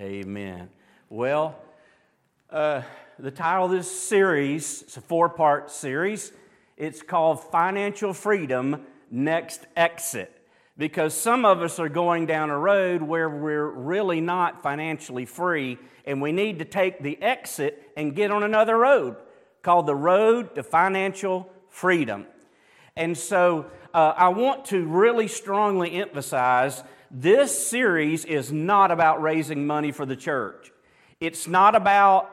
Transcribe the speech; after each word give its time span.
Amen. 0.00 0.70
Well, 1.10 1.58
uh, 2.48 2.80
the 3.18 3.30
title 3.30 3.66
of 3.66 3.70
this 3.70 3.90
series, 3.90 4.80
it's 4.80 4.96
a 4.96 5.02
four 5.02 5.28
part 5.28 5.70
series. 5.70 6.32
It's 6.78 7.02
called 7.02 7.44
Financial 7.50 8.14
Freedom 8.14 8.86
Next 9.10 9.66
Exit. 9.76 10.34
Because 10.78 11.12
some 11.12 11.44
of 11.44 11.60
us 11.60 11.78
are 11.78 11.90
going 11.90 12.24
down 12.24 12.48
a 12.48 12.56
road 12.56 13.02
where 13.02 13.28
we're 13.28 13.68
really 13.68 14.22
not 14.22 14.62
financially 14.62 15.26
free, 15.26 15.76
and 16.06 16.22
we 16.22 16.32
need 16.32 16.60
to 16.60 16.64
take 16.64 17.02
the 17.02 17.20
exit 17.20 17.92
and 17.94 18.16
get 18.16 18.30
on 18.30 18.42
another 18.42 18.78
road 18.78 19.16
called 19.60 19.84
the 19.84 19.94
Road 19.94 20.54
to 20.54 20.62
Financial 20.62 21.46
Freedom. 21.68 22.26
And 22.96 23.18
so 23.18 23.66
uh, 23.92 24.14
I 24.16 24.30
want 24.30 24.64
to 24.66 24.82
really 24.82 25.28
strongly 25.28 25.92
emphasize 25.92 26.82
this 27.10 27.66
series 27.66 28.24
is 28.24 28.52
not 28.52 28.90
about 28.90 29.20
raising 29.20 29.66
money 29.66 29.92
for 29.92 30.06
the 30.06 30.16
church. 30.16 30.70
It's 31.18 31.48
not 31.48 31.74
about, 31.74 32.30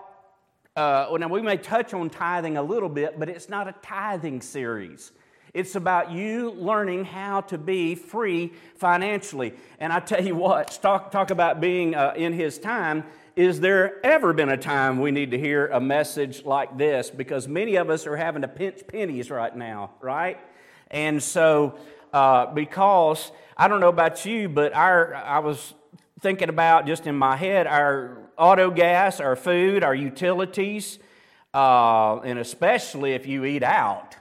uh, 0.76 1.08
well, 1.10 1.18
now 1.18 1.28
we 1.28 1.42
may 1.42 1.58
touch 1.58 1.94
on 1.94 2.10
tithing 2.10 2.58
a 2.58 2.64
little 2.64 2.90
bit, 2.90 3.20
but 3.20 3.28
it's 3.28 3.50
not 3.50 3.68
a 3.68 3.76
tithing 3.82 4.42
series. 4.42 5.12
It's 5.54 5.76
about 5.76 6.12
you 6.12 6.52
learning 6.52 7.06
how 7.06 7.42
to 7.42 7.58
be 7.58 7.96
free 7.96 8.54
financially. 8.76 9.54
And 9.80 9.92
I 9.92 10.00
tell 10.00 10.24
you 10.24 10.36
what, 10.36 10.78
talk, 10.82 11.12
talk 11.12 11.32
about 11.32 11.60
being 11.60 11.96
uh, 11.96 12.14
in 12.16 12.34
His 12.34 12.60
time. 12.60 13.04
Is 13.36 13.60
there 13.60 14.06
ever 14.06 14.34
been 14.34 14.50
a 14.50 14.58
time 14.58 15.00
we 15.00 15.12
need 15.12 15.32
to 15.32 15.40
hear 15.40 15.68
a 15.68 15.80
message 15.80 16.46
like 16.46 16.78
this? 16.78 17.10
Because 17.10 17.48
many 17.48 17.76
of 17.76 17.90
us 17.90 18.06
are 18.06 18.16
having 18.16 18.44
to 18.44 18.48
pinch 18.48 18.86
pennies 18.88 19.32
right 19.32 19.56
now, 19.56 19.92
right? 20.02 20.40
And 20.92 21.22
so, 21.22 21.78
uh, 22.14 22.48
because 22.54 23.32
I 23.60 23.68
don't 23.68 23.80
know 23.80 23.90
about 23.90 24.24
you, 24.24 24.50
but 24.50 24.74
our, 24.74 25.16
I 25.16 25.40
was 25.40 25.74
thinking 26.20 26.50
about 26.50 26.86
just 26.86 27.08
in 27.08 27.16
my 27.16 27.36
head 27.36 27.66
our 27.66 28.30
auto 28.38 28.70
gas, 28.70 29.20
our 29.20 29.36
food, 29.36 29.84
our 29.84 29.96
utilities, 29.96 31.00
uh, 31.56 32.20
and 32.20 32.38
especially 32.38 33.14
if 33.14 33.26
you 33.26 33.46
eat 33.46 33.64
out, 33.64 34.16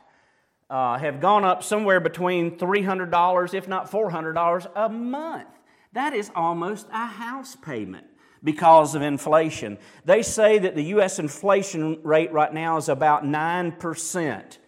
uh, 0.71 0.97
have 0.97 1.21
gone 1.21 1.45
up 1.45 1.63
somewhere 1.63 2.01
between 2.01 2.57
$300, 2.57 3.53
if 3.53 3.69
not 3.69 3.91
$400 3.91 4.71
a 4.75 4.89
month. 4.89 5.49
That 5.93 6.15
is 6.15 6.31
almost 6.35 6.87
a 6.91 7.05
house 7.05 7.57
payment 7.57 8.07
because 8.43 8.95
of 8.95 9.03
inflation. 9.03 9.77
They 10.07 10.23
say 10.23 10.59
that 10.61 10.75
the 10.75 10.85
U.S. 10.85 11.19
inflation 11.19 12.01
rate 12.03 12.33
right 12.33 12.55
now 12.55 12.79
is 12.79 12.89
about 12.89 13.23
9%. 13.23 14.59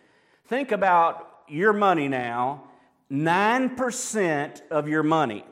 Think 0.44 0.72
about 0.72 1.42
your 1.48 1.72
money 1.72 2.08
now 2.08 2.67
9% 3.10 4.62
of 4.70 4.88
your 4.88 5.02
money. 5.02 5.44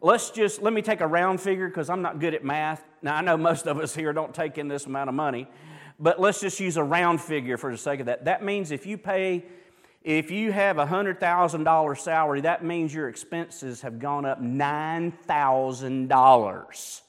Let's 0.00 0.30
just, 0.30 0.60
let 0.60 0.72
me 0.72 0.82
take 0.82 1.00
a 1.00 1.06
round 1.06 1.40
figure 1.40 1.68
because 1.68 1.88
I'm 1.88 2.02
not 2.02 2.20
good 2.20 2.34
at 2.34 2.44
math. 2.44 2.84
Now, 3.00 3.16
I 3.16 3.20
know 3.22 3.36
most 3.36 3.66
of 3.66 3.78
us 3.78 3.94
here 3.94 4.12
don't 4.12 4.34
take 4.34 4.58
in 4.58 4.68
this 4.68 4.86
amount 4.86 5.08
of 5.08 5.14
money, 5.14 5.48
but 5.98 6.20
let's 6.20 6.40
just 6.40 6.60
use 6.60 6.76
a 6.76 6.84
round 6.84 7.20
figure 7.20 7.56
for 7.56 7.70
the 7.70 7.78
sake 7.78 8.00
of 8.00 8.06
that. 8.06 8.24
That 8.24 8.44
means 8.44 8.70
if 8.70 8.84
you 8.84 8.98
pay, 8.98 9.44
if 10.02 10.30
you 10.30 10.52
have 10.52 10.78
a 10.78 10.86
$100,000 10.86 11.98
salary, 11.98 12.40
that 12.42 12.64
means 12.64 12.92
your 12.92 13.08
expenses 13.08 13.80
have 13.82 13.98
gone 13.98 14.26
up 14.26 14.42
$9,000 14.42 17.00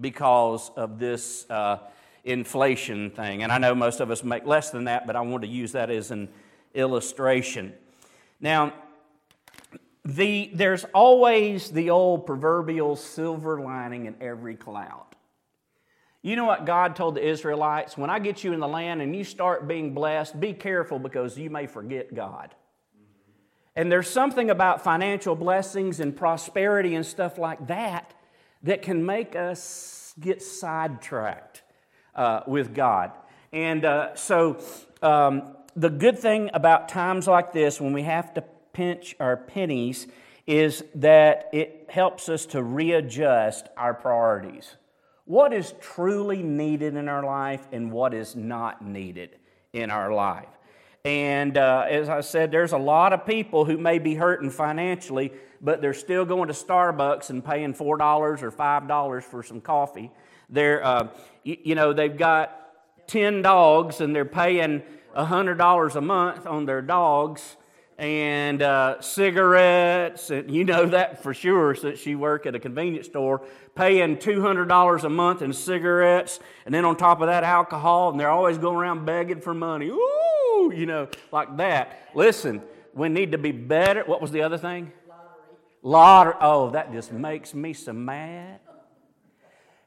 because 0.00 0.70
of 0.76 0.98
this 0.98 1.48
uh, 1.50 1.78
inflation 2.24 3.10
thing. 3.10 3.42
And 3.42 3.52
I 3.52 3.58
know 3.58 3.74
most 3.74 4.00
of 4.00 4.10
us 4.10 4.24
make 4.24 4.46
less 4.46 4.70
than 4.70 4.84
that, 4.84 5.06
but 5.06 5.14
I 5.14 5.20
want 5.20 5.44
to 5.44 5.48
use 5.48 5.72
that 5.72 5.90
as 5.90 6.10
an 6.10 6.30
illustration. 6.74 7.74
Now, 8.40 8.72
the, 10.04 10.50
there's 10.52 10.84
always 10.92 11.70
the 11.70 11.90
old 11.90 12.26
proverbial 12.26 12.96
silver 12.96 13.60
lining 13.60 14.06
in 14.06 14.16
every 14.20 14.54
cloud. 14.54 15.06
You 16.20 16.36
know 16.36 16.44
what 16.44 16.64
God 16.64 16.96
told 16.96 17.16
the 17.16 17.26
Israelites? 17.26 17.98
When 17.98 18.10
I 18.10 18.18
get 18.18 18.44
you 18.44 18.52
in 18.52 18.60
the 18.60 18.68
land 18.68 19.02
and 19.02 19.14
you 19.14 19.24
start 19.24 19.68
being 19.68 19.92
blessed, 19.92 20.38
be 20.40 20.54
careful 20.54 20.98
because 20.98 21.38
you 21.38 21.50
may 21.50 21.66
forget 21.66 22.14
God. 22.14 22.54
And 23.76 23.90
there's 23.90 24.08
something 24.08 24.50
about 24.50 24.82
financial 24.82 25.34
blessings 25.34 26.00
and 26.00 26.16
prosperity 26.16 26.94
and 26.94 27.04
stuff 27.04 27.38
like 27.38 27.66
that 27.66 28.14
that 28.62 28.82
can 28.82 29.04
make 29.04 29.36
us 29.36 30.14
get 30.20 30.42
sidetracked 30.42 31.62
uh, 32.14 32.40
with 32.46 32.74
God. 32.74 33.12
And 33.52 33.84
uh, 33.84 34.14
so, 34.14 34.62
um, 35.02 35.56
the 35.76 35.90
good 35.90 36.18
thing 36.18 36.50
about 36.54 36.88
times 36.88 37.26
like 37.26 37.52
this, 37.52 37.80
when 37.80 37.92
we 37.92 38.02
have 38.02 38.32
to 38.34 38.44
pinch 38.74 39.16
our 39.18 39.36
pennies 39.36 40.06
is 40.46 40.84
that 40.96 41.48
it 41.52 41.86
helps 41.88 42.28
us 42.28 42.44
to 42.46 42.62
readjust 42.62 43.68
our 43.76 43.94
priorities. 43.94 44.76
What 45.24 45.54
is 45.54 45.72
truly 45.80 46.42
needed 46.42 46.96
in 46.96 47.08
our 47.08 47.24
life 47.24 47.66
and 47.72 47.90
what 47.90 48.12
is 48.12 48.36
not 48.36 48.84
needed 48.84 49.36
in 49.72 49.90
our 49.90 50.12
life. 50.12 50.48
And 51.06 51.56
uh, 51.56 51.86
as 51.88 52.08
I 52.08 52.20
said, 52.20 52.50
there's 52.50 52.72
a 52.72 52.78
lot 52.78 53.12
of 53.12 53.26
people 53.26 53.64
who 53.64 53.78
may 53.78 53.98
be 53.98 54.14
hurting 54.14 54.50
financially, 54.50 55.32
but 55.60 55.80
they're 55.80 55.94
still 55.94 56.24
going 56.24 56.48
to 56.48 56.54
Starbucks 56.54 57.30
and 57.30 57.44
paying 57.44 57.74
$4 57.74 57.82
or 58.42 58.50
$5 58.50 59.22
for 59.22 59.42
some 59.42 59.60
coffee. 59.60 60.10
They're, 60.50 60.84
uh, 60.84 61.08
you, 61.42 61.56
you 61.62 61.74
know, 61.74 61.92
they've 61.94 62.16
got 62.16 62.70
10 63.06 63.42
dogs 63.42 64.00
and 64.00 64.14
they're 64.14 64.24
paying 64.24 64.82
$100 65.16 65.94
a 65.94 66.00
month 66.00 66.46
on 66.46 66.66
their 66.66 66.82
dogs 66.82 67.56
and 67.98 68.60
uh, 68.62 69.00
cigarettes, 69.00 70.30
and 70.30 70.50
you 70.50 70.64
know 70.64 70.86
that 70.86 71.22
for 71.22 71.32
sure 71.32 71.74
since 71.74 71.98
she 71.98 72.14
worked 72.14 72.46
at 72.46 72.54
a 72.54 72.58
convenience 72.58 73.06
store, 73.06 73.42
paying 73.74 74.16
$200 74.16 75.04
a 75.04 75.08
month 75.08 75.42
in 75.42 75.52
cigarettes, 75.52 76.40
and 76.66 76.74
then 76.74 76.84
on 76.84 76.96
top 76.96 77.20
of 77.20 77.28
that, 77.28 77.44
alcohol, 77.44 78.10
and 78.10 78.18
they're 78.18 78.30
always 78.30 78.58
going 78.58 78.76
around 78.76 79.04
begging 79.04 79.40
for 79.40 79.54
money. 79.54 79.88
Ooh, 79.88 80.72
you 80.74 80.86
know, 80.86 81.08
like 81.30 81.56
that. 81.58 82.10
Listen, 82.14 82.62
we 82.94 83.08
need 83.08 83.32
to 83.32 83.38
be 83.38 83.52
better. 83.52 84.02
What 84.04 84.20
was 84.20 84.32
the 84.32 84.42
other 84.42 84.58
thing? 84.58 84.92
Lottery. 85.08 85.56
Lottery. 85.82 86.34
Oh, 86.40 86.70
that 86.70 86.92
just 86.92 87.12
makes 87.12 87.54
me 87.54 87.72
so 87.72 87.92
mad. 87.92 88.60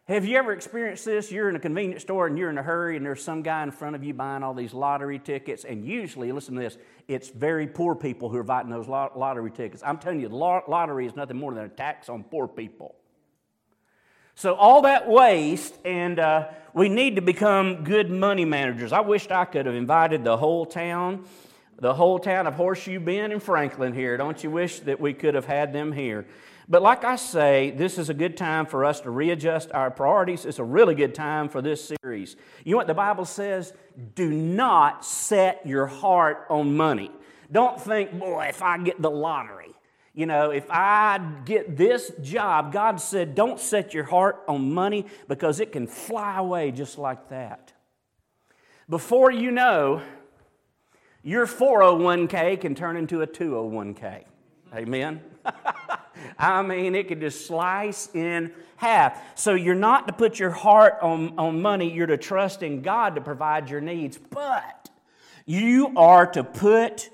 Have 0.08 0.24
you 0.24 0.38
ever 0.38 0.54
experienced 0.54 1.04
this? 1.04 1.34
You're 1.34 1.50
in 1.50 1.58
a 1.58 1.60
convenience 1.60 2.02
store 2.02 2.28
and 2.28 2.38
you're 2.38 2.50
in 2.50 2.58
a 2.58 2.64
hurry, 2.64 2.96
and 2.96 3.06
there's 3.06 3.22
some 3.22 3.42
guy 3.42 3.62
in 3.64 3.72
front 3.72 3.94
of 3.94 4.06
you 4.06 4.14
buying 4.14 4.42
all 4.42 4.54
these 4.54 4.74
lottery 4.74 5.20
tickets. 5.20 5.66
And 5.66 5.86
usually, 5.86 6.32
listen 6.32 6.56
to 6.56 6.62
this, 6.62 6.78
it's 7.10 7.28
very 7.28 7.68
poor 7.68 7.94
people 7.94 8.30
who 8.30 8.38
are 8.38 8.44
buying 8.44 8.70
those 8.70 8.88
lottery 8.88 9.52
tickets. 9.52 9.84
I'm 9.86 9.98
telling 9.98 10.22
you, 10.22 10.30
the 10.30 10.36
lottery 10.36 11.08
is 11.08 11.16
nothing 11.18 11.36
more 11.36 11.54
than 11.54 11.66
a 11.66 11.70
tax 11.70 12.08
on 12.08 12.24
poor 12.24 12.48
people. 12.48 12.96
So, 14.36 14.56
all 14.56 14.84
that 14.84 15.10
waste, 15.10 15.76
and 15.84 16.20
uh, 16.20 16.52
we 16.74 16.88
need 16.88 17.18
to 17.18 17.22
become 17.22 17.84
good 17.84 18.10
money 18.10 18.46
managers. 18.46 18.94
I 18.94 19.02
wished 19.02 19.34
I 19.34 19.44
could 19.44 19.66
have 19.66 19.76
invited 19.76 20.24
the 20.24 20.38
whole 20.38 20.66
town, 20.66 21.26
the 21.82 21.94
whole 21.94 22.18
town 22.18 22.48
of 22.48 22.54
Horseshoe 22.54 23.02
Bend 23.02 23.34
and 23.34 23.44
Franklin 23.44 23.92
here. 23.92 24.16
Don't 24.16 24.42
you 24.42 24.52
wish 24.52 24.80
that 24.82 25.02
we 25.02 25.14
could 25.14 25.36
have 25.36 25.46
had 25.46 25.74
them 25.74 25.92
here? 25.92 26.26
But 26.70 26.82
like 26.82 27.06
I 27.06 27.16
say, 27.16 27.72
this 27.72 27.98
is 27.98 28.10
a 28.10 28.14
good 28.14 28.36
time 28.36 28.66
for 28.66 28.84
us 28.84 29.00
to 29.02 29.10
readjust 29.10 29.72
our 29.72 29.90
priorities. 29.90 30.46
It's 30.46 30.60
a 30.60 30.64
really 30.64 30.96
good 30.96 31.16
time 31.16 31.48
for 31.48 31.62
this 31.62 31.94
series. 32.02 32.36
You 32.66 32.72
know 32.72 32.78
what 32.78 32.88
the 32.88 32.94
Bible 32.94 33.24
says? 33.24 33.74
Do 34.16 34.30
not 34.30 35.06
set 35.06 35.66
your 35.66 35.88
heart 35.88 36.46
on 36.50 36.76
money. 36.76 37.12
Don't 37.50 37.80
think, 37.80 38.12
boy, 38.20 38.48
if 38.50 38.62
I 38.62 38.78
get 38.80 39.02
the 39.02 39.10
lottery, 39.10 39.74
you 40.14 40.26
know, 40.26 40.50
if 40.50 40.66
I 40.70 41.20
get 41.46 41.78
this 41.78 42.12
job, 42.22 42.74
God 42.74 43.00
said, 43.00 43.34
don't 43.34 43.60
set 43.60 43.94
your 43.94 44.04
heart 44.04 44.44
on 44.50 44.74
money 44.74 45.06
because 45.30 45.62
it 45.62 45.72
can 45.72 45.88
fly 45.88 46.38
away 46.38 46.72
just 46.72 46.98
like 46.98 47.30
that. 47.30 47.72
Before 48.90 49.32
you 49.32 49.52
know, 49.52 50.02
your 51.24 51.46
401k 51.46 52.60
can 52.60 52.76
turn 52.76 52.98
into 52.98 53.22
a 53.22 53.28
201k. 53.28 54.24
Amen? 54.74 55.22
I 56.38 56.62
mean, 56.62 56.96
it 56.96 57.08
could 57.08 57.22
just 57.22 57.46
slice 57.48 58.10
in 58.14 58.52
half. 58.78 59.20
So 59.40 59.54
you're 59.54 59.76
not 59.76 60.08
to 60.08 60.14
put 60.14 60.40
your 60.40 60.52
heart 60.52 60.98
on, 61.02 61.38
on 61.38 61.62
money, 61.62 61.92
you're 61.92 62.08
to 62.08 62.18
trust 62.18 62.64
in 62.64 62.82
God 62.82 63.16
to 63.16 63.22
provide 63.22 63.70
your 63.70 63.82
needs. 63.82 64.18
But 64.18 64.90
you 65.46 65.94
are 65.96 66.28
to 66.28 66.44
put 66.44 67.10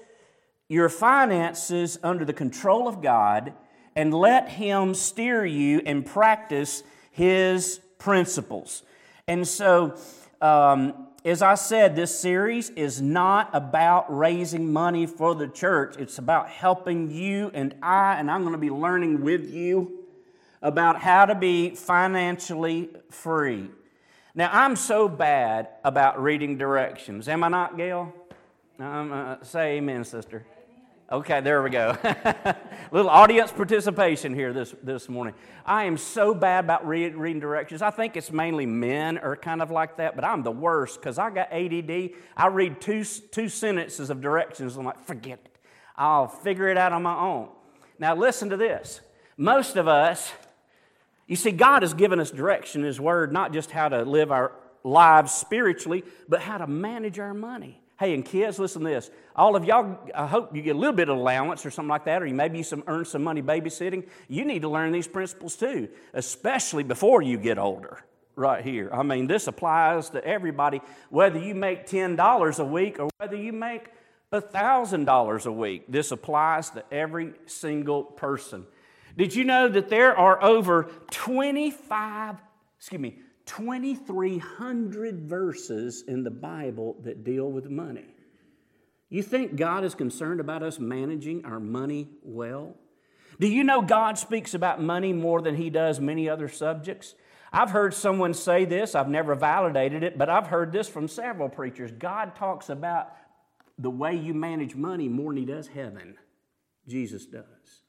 your 0.68 0.90
finances 0.90 2.00
under 2.04 2.26
the 2.26 2.34
control 2.34 2.88
of 2.88 3.02
God 3.02 3.54
and 3.96 4.14
let 4.14 4.50
Him 4.50 4.94
steer 4.94 5.46
you 5.46 5.82
and 5.86 6.06
practice 6.06 6.84
His 7.12 7.80
principles. 8.00 8.84
And 9.28 9.48
so, 9.48 9.96
um, 10.42 11.08
as 11.26 11.42
I 11.42 11.56
said, 11.56 11.96
this 11.96 12.18
series 12.18 12.70
is 12.72 13.02
not 13.02 13.50
about 13.54 14.16
raising 14.16 14.74
money 14.74 15.06
for 15.06 15.34
the 15.36 15.48
church. 15.48 15.96
It's 15.98 16.18
about 16.18 16.50
helping 16.50 17.12
you 17.12 17.50
and 17.54 17.76
I, 17.82 18.16
and 18.20 18.30
I'm 18.30 18.42
going 18.42 18.54
to 18.54 18.60
be 18.60 18.70
learning 18.70 19.22
with 19.22 19.54
you 19.54 20.00
about 20.62 21.00
how 21.00 21.26
to 21.26 21.36
be 21.36 21.76
financially 21.76 22.90
free. 23.10 23.70
Now, 24.36 24.50
I'm 24.52 24.76
so 24.76 25.08
bad 25.08 25.70
about 25.84 26.22
reading 26.22 26.58
directions. 26.58 27.30
Am 27.30 27.44
I 27.44 27.48
not, 27.48 27.78
Gail? 27.78 28.14
Uh, 28.80 29.38
say 29.44 29.78
amen, 29.78 30.04
sister. 30.04 30.46
Okay, 31.12 31.42
there 31.42 31.62
we 31.62 31.70
go. 31.70 31.98
Little 32.92 33.10
audience 33.10 33.52
participation 33.52 34.34
here 34.34 34.54
this, 34.54 34.74
this 34.82 35.10
morning. 35.10 35.34
I 35.66 35.84
am 35.84 35.98
so 35.98 36.34
bad 36.34 36.64
about 36.64 36.88
read, 36.88 37.16
reading 37.16 37.42
directions. 37.42 37.82
I 37.82 37.92
think 37.92 38.16
it's 38.16 38.32
mainly 38.32 38.66
men 38.66 39.18
are 39.18 39.36
kind 39.36 39.62
of 39.62 39.70
like 39.70 39.98
that, 39.98 40.16
but 40.16 40.24
I'm 40.24 40.44
the 40.44 40.52
worst 40.52 41.00
because 41.00 41.20
I 41.20 41.30
got 41.30 41.52
ADD. 41.52 42.12
I 42.38 42.48
read 42.48 42.80
two, 42.80 43.04
two 43.04 43.50
sentences 43.50 44.10
of 44.10 44.22
directions. 44.22 44.78
I'm 44.78 44.86
like, 44.86 45.06
forget 45.06 45.40
it. 45.44 45.58
I'll 45.98 46.30
figure 46.30 46.70
it 46.70 46.78
out 46.78 46.94
on 46.94 47.04
my 47.04 47.18
own. 47.18 47.50
Now, 48.00 48.16
listen 48.16 48.50
to 48.50 48.58
this. 48.58 49.02
Most 49.36 49.76
of 49.76 49.90
us, 49.90 50.32
you 51.28 51.36
see, 51.36 51.52
God 51.52 51.84
has 51.84 51.94
given 51.94 52.20
us 52.20 52.32
direction 52.32 52.82
in 52.82 52.88
His 52.88 53.00
Word, 53.00 53.34
not 53.34 53.52
just 53.52 53.72
how 53.72 53.90
to 53.90 54.04
live 54.04 54.32
our 54.32 54.54
lives 54.84 55.34
spiritually, 55.34 56.04
but 56.30 56.42
how 56.42 56.58
to 56.58 56.66
manage 56.66 57.20
our 57.20 57.34
money. 57.34 57.83
Hey, 58.04 58.14
and 58.14 58.26
kids, 58.26 58.60
listen 58.60 58.82
to 58.82 58.90
this. 58.90 59.10
All 59.34 59.56
of 59.56 59.64
y'all, 59.64 59.98
I 60.14 60.28
hope 60.28 60.54
you 60.54 60.62
get 60.62 60.76
a 60.76 60.78
little 60.78 60.94
bit 60.94 61.08
of 61.08 61.18
allowance 61.18 61.66
or 61.66 61.72
something 61.72 61.90
like 61.90 62.04
that, 62.04 62.22
or 62.22 62.26
you 62.26 62.34
maybe 62.34 62.62
some, 62.62 62.84
earn 62.86 63.06
some 63.06 63.24
money 63.24 63.42
babysitting. 63.42 64.06
You 64.28 64.44
need 64.44 64.64
to 64.64 64.68
learn 64.68 64.92
these 64.92 65.08
principles 65.08 65.56
too, 65.56 65.88
especially 66.14 66.84
before 66.84 67.22
you 67.22 67.38
get 67.38 67.58
older, 67.58 68.04
right 68.36 68.62
here. 68.62 68.90
I 68.92 69.04
mean, 69.04 69.28
this 69.28 69.48
applies 69.48 70.10
to 70.10 70.26
everybody, 70.26 70.82
whether 71.12 71.40
you 71.40 71.56
make 71.56 71.88
$10 71.88 72.60
a 72.60 72.66
week 72.66 73.00
or 73.00 73.10
whether 73.20 73.38
you 73.38 73.54
make 73.54 73.86
$1,000 74.34 75.46
a 75.46 75.52
week. 75.54 75.86
This 75.88 76.12
applies 76.12 76.72
to 76.72 76.84
every 76.92 77.32
single 77.46 78.04
person. 78.04 78.66
Did 79.18 79.34
you 79.34 79.46
know 79.46 79.70
that 79.70 79.88
there 79.88 80.14
are 80.18 80.44
over 80.44 80.92
25, 81.12 82.36
excuse 82.78 83.00
me, 83.00 83.20
2,300 83.46 85.20
verses 85.22 86.04
in 86.08 86.24
the 86.24 86.32
Bible 86.32 86.96
that 87.04 87.24
deal 87.24 87.52
with 87.52 87.70
money. 87.70 88.06
You 89.10 89.22
think 89.22 89.56
God 89.56 89.84
is 89.84 89.96
concerned 89.96 90.40
about 90.40 90.64
us 90.64 90.80
managing 90.80 91.46
our 91.46 91.60
money 91.60 92.10
well? 92.24 92.76
Do 93.40 93.48
you 93.48 93.64
know 93.64 93.82
God 93.82 94.18
speaks 94.18 94.54
about 94.54 94.82
money 94.82 95.14
more 95.14 95.42
than 95.42 95.56
he 95.56 95.70
does 95.70 96.00
many 96.00 96.30
other 96.30 96.48
subjects? 96.48 97.16
I've 97.52 97.70
heard 97.70 97.94
someone 97.94 98.34
say 98.34 98.66
this, 98.66 98.96
I've 98.96 99.10
never 99.10 99.36
validated 99.36 100.04
it, 100.04 100.18
but 100.18 100.30
I've 100.30 100.48
heard 100.48 100.72
this 100.72 100.90
from 100.90 101.08
several 101.08 101.50
preachers. 101.50 101.92
God 101.92 102.36
talks 102.36 102.70
about 102.70 103.14
the 103.78 103.92
way 103.92 104.16
you 104.16 104.34
manage 104.34 104.76
money 104.76 105.08
more 105.08 105.32
than 105.32 105.38
he 105.38 105.46
does 105.46 105.68
heaven. 105.68 106.16
Jesus 106.88 107.26
does. 107.26 107.83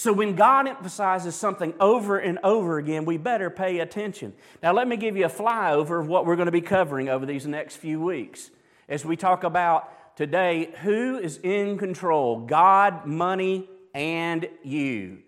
So 0.00 0.14
when 0.14 0.34
God 0.34 0.66
emphasizes 0.66 1.34
something 1.34 1.74
over 1.78 2.16
and 2.16 2.38
over 2.42 2.78
again, 2.78 3.04
we 3.04 3.18
better 3.18 3.50
pay 3.50 3.80
attention. 3.80 4.32
Now, 4.62 4.72
let 4.72 4.88
me 4.88 4.96
give 4.96 5.14
you 5.14 5.26
a 5.26 5.28
flyover 5.28 6.00
of 6.00 6.08
what 6.08 6.24
we're 6.24 6.36
going 6.36 6.46
to 6.46 6.52
be 6.52 6.62
covering 6.62 7.10
over 7.10 7.26
these 7.26 7.46
next 7.46 7.76
few 7.76 8.00
weeks 8.00 8.50
as 8.88 9.04
we 9.04 9.14
talk 9.14 9.44
about 9.44 10.16
today 10.16 10.70
who 10.80 11.18
is 11.18 11.36
in 11.42 11.76
control 11.76 12.40
God, 12.40 13.04
money, 13.04 13.68
and 13.92 14.48
you. 14.62 15.18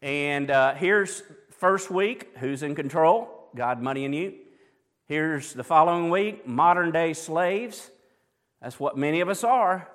And 0.00 0.52
uh, 0.52 0.74
here's 0.74 1.24
first 1.58 1.90
week 1.90 2.28
who's 2.38 2.62
in 2.62 2.76
control? 2.76 3.48
God, 3.56 3.82
money, 3.82 4.04
and 4.04 4.14
you. 4.14 4.34
Here's 5.08 5.52
the 5.52 5.64
following 5.64 6.10
week 6.10 6.46
modern 6.46 6.92
day 6.92 7.12
slaves. 7.14 7.90
That's 8.60 8.78
what 8.78 8.96
many 8.96 9.20
of 9.20 9.28
us 9.28 9.42
are. 9.42 9.88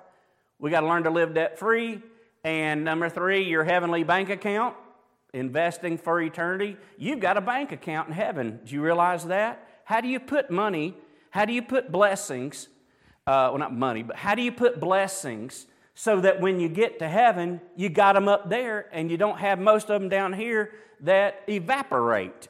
We 0.58 0.70
got 0.70 0.80
to 0.80 0.86
learn 0.86 1.04
to 1.04 1.10
live 1.10 1.32
debt 1.32 1.58
free. 1.58 2.02
And 2.44 2.84
number 2.84 3.08
three, 3.08 3.42
your 3.44 3.64
heavenly 3.64 4.04
bank 4.04 4.30
account, 4.30 4.76
investing 5.32 5.98
for 5.98 6.20
eternity. 6.20 6.76
You've 6.96 7.20
got 7.20 7.36
a 7.36 7.40
bank 7.40 7.72
account 7.72 8.08
in 8.08 8.14
heaven. 8.14 8.60
Do 8.64 8.74
you 8.74 8.82
realize 8.82 9.26
that? 9.26 9.66
How 9.84 10.00
do 10.00 10.08
you 10.08 10.20
put 10.20 10.50
money? 10.50 10.94
How 11.30 11.44
do 11.44 11.52
you 11.52 11.62
put 11.62 11.90
blessings? 11.90 12.68
Uh, 13.26 13.48
well, 13.50 13.58
not 13.58 13.74
money, 13.74 14.02
but 14.02 14.16
how 14.16 14.34
do 14.34 14.42
you 14.42 14.50
put 14.50 14.80
blessings 14.80 15.66
so 15.94 16.20
that 16.20 16.40
when 16.40 16.60
you 16.60 16.68
get 16.68 16.98
to 17.00 17.08
heaven, 17.08 17.60
you 17.76 17.88
got 17.88 18.14
them 18.14 18.28
up 18.28 18.48
there 18.48 18.86
and 18.92 19.10
you 19.10 19.18
don't 19.18 19.38
have 19.38 19.58
most 19.58 19.90
of 19.90 20.00
them 20.00 20.08
down 20.08 20.32
here 20.32 20.72
that 21.00 21.42
evaporate 21.48 22.48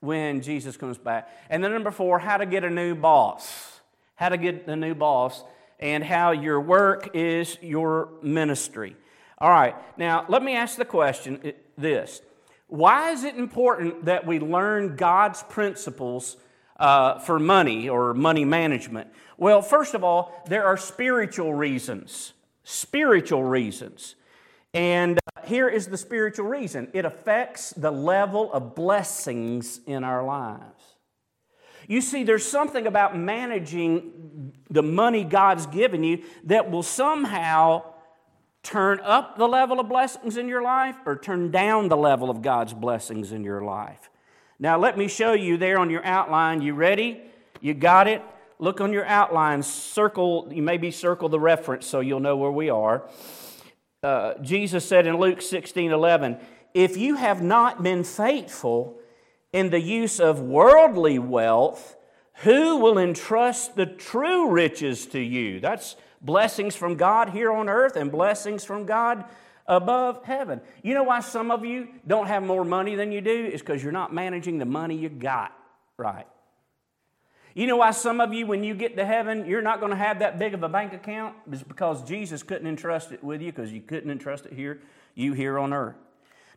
when 0.00 0.40
Jesus 0.40 0.76
comes 0.76 0.96
back? 0.96 1.28
And 1.50 1.62
then 1.62 1.72
number 1.72 1.90
four, 1.90 2.18
how 2.18 2.38
to 2.38 2.46
get 2.46 2.64
a 2.64 2.70
new 2.70 2.94
boss. 2.94 3.80
How 4.14 4.30
to 4.30 4.38
get 4.38 4.66
a 4.68 4.76
new 4.76 4.94
boss 4.94 5.44
and 5.78 6.02
how 6.02 6.30
your 6.30 6.60
work 6.60 7.10
is 7.14 7.58
your 7.60 8.08
ministry. 8.22 8.96
All 9.38 9.50
right, 9.50 9.74
now 9.98 10.24
let 10.28 10.42
me 10.42 10.56
ask 10.56 10.76
the 10.76 10.84
question 10.86 11.52
this 11.76 12.22
Why 12.68 13.10
is 13.10 13.24
it 13.24 13.36
important 13.36 14.06
that 14.06 14.26
we 14.26 14.40
learn 14.40 14.96
God's 14.96 15.42
principles 15.42 16.36
uh, 16.78 17.18
for 17.18 17.38
money 17.38 17.88
or 17.88 18.14
money 18.14 18.44
management? 18.44 19.08
Well, 19.36 19.60
first 19.60 19.94
of 19.94 20.02
all, 20.02 20.42
there 20.48 20.64
are 20.64 20.78
spiritual 20.78 21.52
reasons. 21.52 22.32
Spiritual 22.64 23.44
reasons. 23.44 24.16
And 24.72 25.18
uh, 25.18 25.42
here 25.46 25.68
is 25.68 25.86
the 25.86 25.98
spiritual 25.98 26.46
reason 26.46 26.88
it 26.94 27.04
affects 27.04 27.70
the 27.70 27.90
level 27.90 28.50
of 28.52 28.74
blessings 28.74 29.80
in 29.86 30.02
our 30.02 30.24
lives. 30.24 30.82
You 31.88 32.00
see, 32.00 32.24
there's 32.24 32.44
something 32.44 32.86
about 32.86 33.16
managing 33.16 34.54
the 34.70 34.82
money 34.82 35.24
God's 35.24 35.66
given 35.66 36.02
you 36.02 36.24
that 36.44 36.70
will 36.70 36.82
somehow 36.82 37.84
turn 38.66 38.98
up 39.00 39.38
the 39.38 39.46
level 39.46 39.78
of 39.78 39.88
blessings 39.88 40.36
in 40.36 40.48
your 40.48 40.60
life 40.60 40.96
or 41.06 41.16
turn 41.16 41.52
down 41.52 41.88
the 41.88 41.96
level 41.96 42.28
of 42.28 42.42
God's 42.42 42.74
blessings 42.74 43.30
in 43.30 43.44
your 43.44 43.62
life. 43.62 44.10
Now, 44.58 44.76
let 44.76 44.98
me 44.98 45.06
show 45.06 45.34
you 45.34 45.56
there 45.56 45.78
on 45.78 45.88
your 45.88 46.04
outline. 46.04 46.60
You 46.62 46.74
ready? 46.74 47.20
You 47.60 47.74
got 47.74 48.08
it? 48.08 48.22
Look 48.58 48.80
on 48.80 48.92
your 48.92 49.06
outline. 49.06 49.62
Circle, 49.62 50.48
you 50.52 50.62
maybe 50.62 50.90
circle 50.90 51.28
the 51.28 51.38
reference 51.38 51.86
so 51.86 52.00
you'll 52.00 52.20
know 52.20 52.36
where 52.36 52.50
we 52.50 52.68
are. 52.68 53.08
Uh, 54.02 54.34
Jesus 54.42 54.84
said 54.84 55.06
in 55.06 55.18
Luke 55.18 55.42
16 55.42 55.92
11, 55.92 56.38
If 56.74 56.96
you 56.96 57.16
have 57.16 57.42
not 57.42 57.82
been 57.82 58.02
faithful 58.02 58.98
in 59.52 59.70
the 59.70 59.80
use 59.80 60.18
of 60.18 60.40
worldly 60.40 61.18
wealth, 61.18 61.96
who 62.42 62.78
will 62.78 62.98
entrust 62.98 63.76
the 63.76 63.86
true 63.86 64.50
riches 64.50 65.06
to 65.06 65.20
you? 65.20 65.60
That's 65.60 65.96
blessings 66.26 66.74
from 66.76 66.96
God 66.96 67.30
here 67.30 67.52
on 67.52 67.68
earth 67.68 67.96
and 67.96 68.10
blessings 68.10 68.64
from 68.64 68.84
God 68.84 69.24
above 69.66 70.24
heaven. 70.24 70.60
You 70.82 70.94
know 70.94 71.04
why 71.04 71.20
some 71.20 71.50
of 71.50 71.64
you 71.64 71.88
don't 72.06 72.26
have 72.26 72.42
more 72.42 72.64
money 72.64 72.94
than 72.96 73.12
you 73.12 73.20
do? 73.20 73.46
Is 73.46 73.60
because 73.60 73.82
you're 73.82 73.92
not 73.92 74.12
managing 74.12 74.58
the 74.58 74.66
money 74.66 74.96
you 74.96 75.08
got 75.08 75.52
right. 75.96 76.26
You 77.54 77.66
know 77.66 77.76
why 77.76 77.92
some 77.92 78.20
of 78.20 78.34
you, 78.34 78.46
when 78.46 78.64
you 78.64 78.74
get 78.74 78.96
to 78.98 79.06
heaven, 79.06 79.46
you're 79.46 79.62
not 79.62 79.80
going 79.80 79.88
to 79.88 79.96
have 79.96 80.18
that 80.18 80.38
big 80.38 80.52
of 80.52 80.62
a 80.62 80.68
bank 80.68 80.92
account? 80.92 81.34
It's 81.50 81.62
because 81.62 82.02
Jesus 82.02 82.42
couldn't 82.42 82.66
entrust 82.66 83.12
it 83.12 83.24
with 83.24 83.40
you 83.40 83.50
because 83.50 83.72
you 83.72 83.80
couldn't 83.80 84.10
entrust 84.10 84.44
it 84.44 84.52
here, 84.52 84.82
you 85.14 85.32
here 85.32 85.58
on 85.58 85.72
earth. 85.72 85.96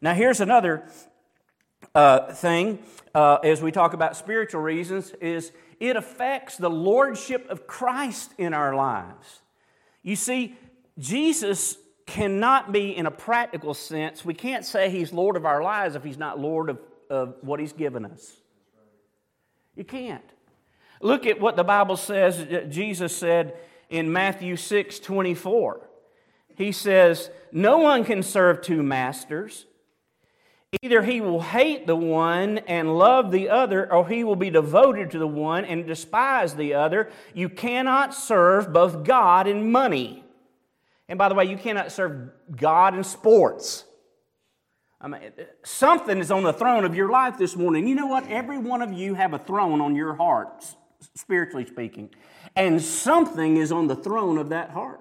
Now, 0.02 0.14
here's 0.14 0.42
another 0.42 0.84
uh, 1.96 2.34
thing 2.34 2.80
uh, 3.16 3.36
as 3.36 3.62
we 3.62 3.72
talk 3.72 3.94
about 3.94 4.18
spiritual 4.18 4.62
reasons 4.62 5.12
is 5.22 5.54
it 5.80 5.96
affects 5.96 6.58
the 6.58 6.70
lordship 6.70 7.50
of 7.50 7.66
Christ 7.66 8.34
in 8.38 8.54
our 8.54 8.76
lives. 8.76 9.40
You 10.10 10.16
see, 10.16 10.56
Jesus 10.98 11.78
cannot 12.08 12.72
be, 12.72 12.98
in 12.98 13.06
a 13.06 13.12
practical 13.12 13.76
sense, 13.76 14.26
we 14.26 14.34
can't 14.34 14.66
say 14.66 14.90
he's 14.90 15.14
Lord 15.14 15.38
of 15.38 15.46
our 15.46 15.62
lives 15.62 15.96
if 15.96 16.04
he's 16.04 16.18
not 16.18 16.40
Lord 16.40 16.72
of, 16.72 16.80
of 17.12 17.36
what 17.42 17.60
he's 17.60 17.74
given 17.74 18.06
us. 18.06 18.36
You 19.76 19.84
can't. 19.84 20.24
Look 21.00 21.28
at 21.28 21.40
what 21.40 21.58
the 21.58 21.64
Bible 21.64 21.96
says, 21.96 22.40
uh, 22.40 22.66
Jesus 22.68 23.16
said 23.16 23.56
in 23.92 24.12
Matthew 24.12 24.56
6 24.56 24.98
24. 24.98 25.88
He 26.56 26.72
says, 26.72 27.30
No 27.52 27.78
one 27.78 28.04
can 28.04 28.24
serve 28.24 28.64
two 28.64 28.82
masters. 28.82 29.68
Either 30.84 31.02
he 31.02 31.20
will 31.20 31.42
hate 31.42 31.88
the 31.88 31.96
one 31.96 32.60
and 32.60 32.96
love 32.96 33.32
the 33.32 33.50
other, 33.50 33.92
or 33.92 34.08
he 34.08 34.24
will 34.24 34.36
be 34.36 34.52
devoted 34.52 35.10
to 35.12 35.18
the 35.18 35.28
one 35.28 35.66
and 35.66 35.88
despise 35.88 36.56
the 36.56 36.76
other. 36.76 37.10
You 37.34 37.50
cannot 37.50 38.14
serve 38.14 38.72
both 38.72 39.04
God 39.04 39.48
and 39.48 39.72
money. 39.72 40.24
And 41.08 41.18
by 41.18 41.28
the 41.28 41.34
way, 41.34 41.46
you 41.46 41.58
cannot 41.58 41.92
serve 41.92 42.30
God 42.56 42.94
and 42.94 43.04
sports. 43.04 43.84
I 45.02 45.08
mean, 45.08 45.32
something 45.64 46.20
is 46.20 46.30
on 46.30 46.44
the 46.44 46.54
throne 46.54 46.86
of 46.86 46.94
your 46.94 47.10
life 47.10 47.40
this 47.40 47.56
morning. 47.56 47.88
You 47.88 47.96
know 47.96 48.08
what? 48.08 48.28
Every 48.28 48.60
one 48.60 48.84
of 48.84 48.94
you 48.94 49.16
have 49.16 49.34
a 49.34 49.40
throne 49.40 49.82
on 49.82 49.96
your 49.96 50.14
heart, 50.14 50.64
spiritually 51.16 51.66
speaking. 51.66 52.12
And 52.56 52.80
something 52.80 53.58
is 53.58 53.72
on 53.72 53.88
the 53.88 53.96
throne 53.96 54.38
of 54.38 54.50
that 54.50 54.70
heart. 54.70 55.00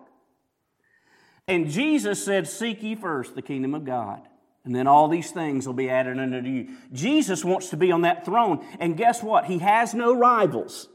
And 1.46 1.68
Jesus 1.68 2.24
said, 2.24 2.48
Seek 2.48 2.82
ye 2.82 2.94
first 2.94 3.34
the 3.34 3.42
kingdom 3.42 3.74
of 3.74 3.84
God 3.84 4.22
and 4.64 4.74
then 4.74 4.86
all 4.86 5.08
these 5.08 5.30
things 5.30 5.66
will 5.66 5.74
be 5.74 5.88
added 5.88 6.18
unto 6.18 6.48
you. 6.48 6.68
Jesus 6.92 7.44
wants 7.44 7.70
to 7.70 7.76
be 7.76 7.90
on 7.90 8.02
that 8.02 8.24
throne. 8.24 8.64
And 8.80 8.96
guess 8.96 9.22
what? 9.22 9.46
He 9.46 9.58
has 9.58 9.94
no 9.94 10.14
rivals. 10.14 10.88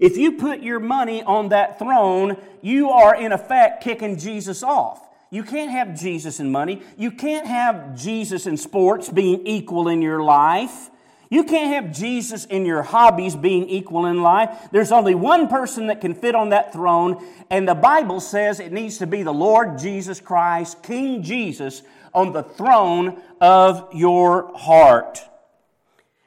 If 0.00 0.16
you 0.16 0.32
put 0.32 0.60
your 0.60 0.80
money 0.80 1.22
on 1.22 1.50
that 1.50 1.78
throne, 1.78 2.36
you 2.62 2.90
are 2.90 3.14
in 3.14 3.32
effect 3.32 3.82
kicking 3.82 4.18
Jesus 4.18 4.62
off. 4.62 5.06
You 5.30 5.44
can't 5.44 5.70
have 5.70 5.98
Jesus 5.98 6.40
and 6.40 6.50
money. 6.50 6.82
You 6.96 7.12
can't 7.12 7.46
have 7.46 7.96
Jesus 7.96 8.46
and 8.46 8.58
sports 8.58 9.08
being 9.08 9.46
equal 9.46 9.88
in 9.88 10.02
your 10.02 10.22
life. 10.22 10.90
You 11.30 11.44
can't 11.44 11.72
have 11.72 11.96
Jesus 11.96 12.44
and 12.50 12.66
your 12.66 12.82
hobbies 12.82 13.36
being 13.36 13.68
equal 13.68 14.06
in 14.06 14.20
life. 14.20 14.68
There's 14.72 14.90
only 14.90 15.14
one 15.14 15.46
person 15.46 15.86
that 15.86 16.00
can 16.00 16.12
fit 16.12 16.34
on 16.34 16.48
that 16.48 16.72
throne, 16.72 17.24
and 17.48 17.68
the 17.68 17.74
Bible 17.76 18.18
says 18.18 18.58
it 18.58 18.72
needs 18.72 18.98
to 18.98 19.06
be 19.06 19.22
the 19.22 19.32
Lord 19.32 19.78
Jesus 19.78 20.20
Christ, 20.20 20.82
King 20.82 21.22
Jesus, 21.22 21.82
on 22.14 22.32
the 22.32 22.42
throne 22.42 23.20
of 23.40 23.88
your 23.94 24.56
heart. 24.56 25.20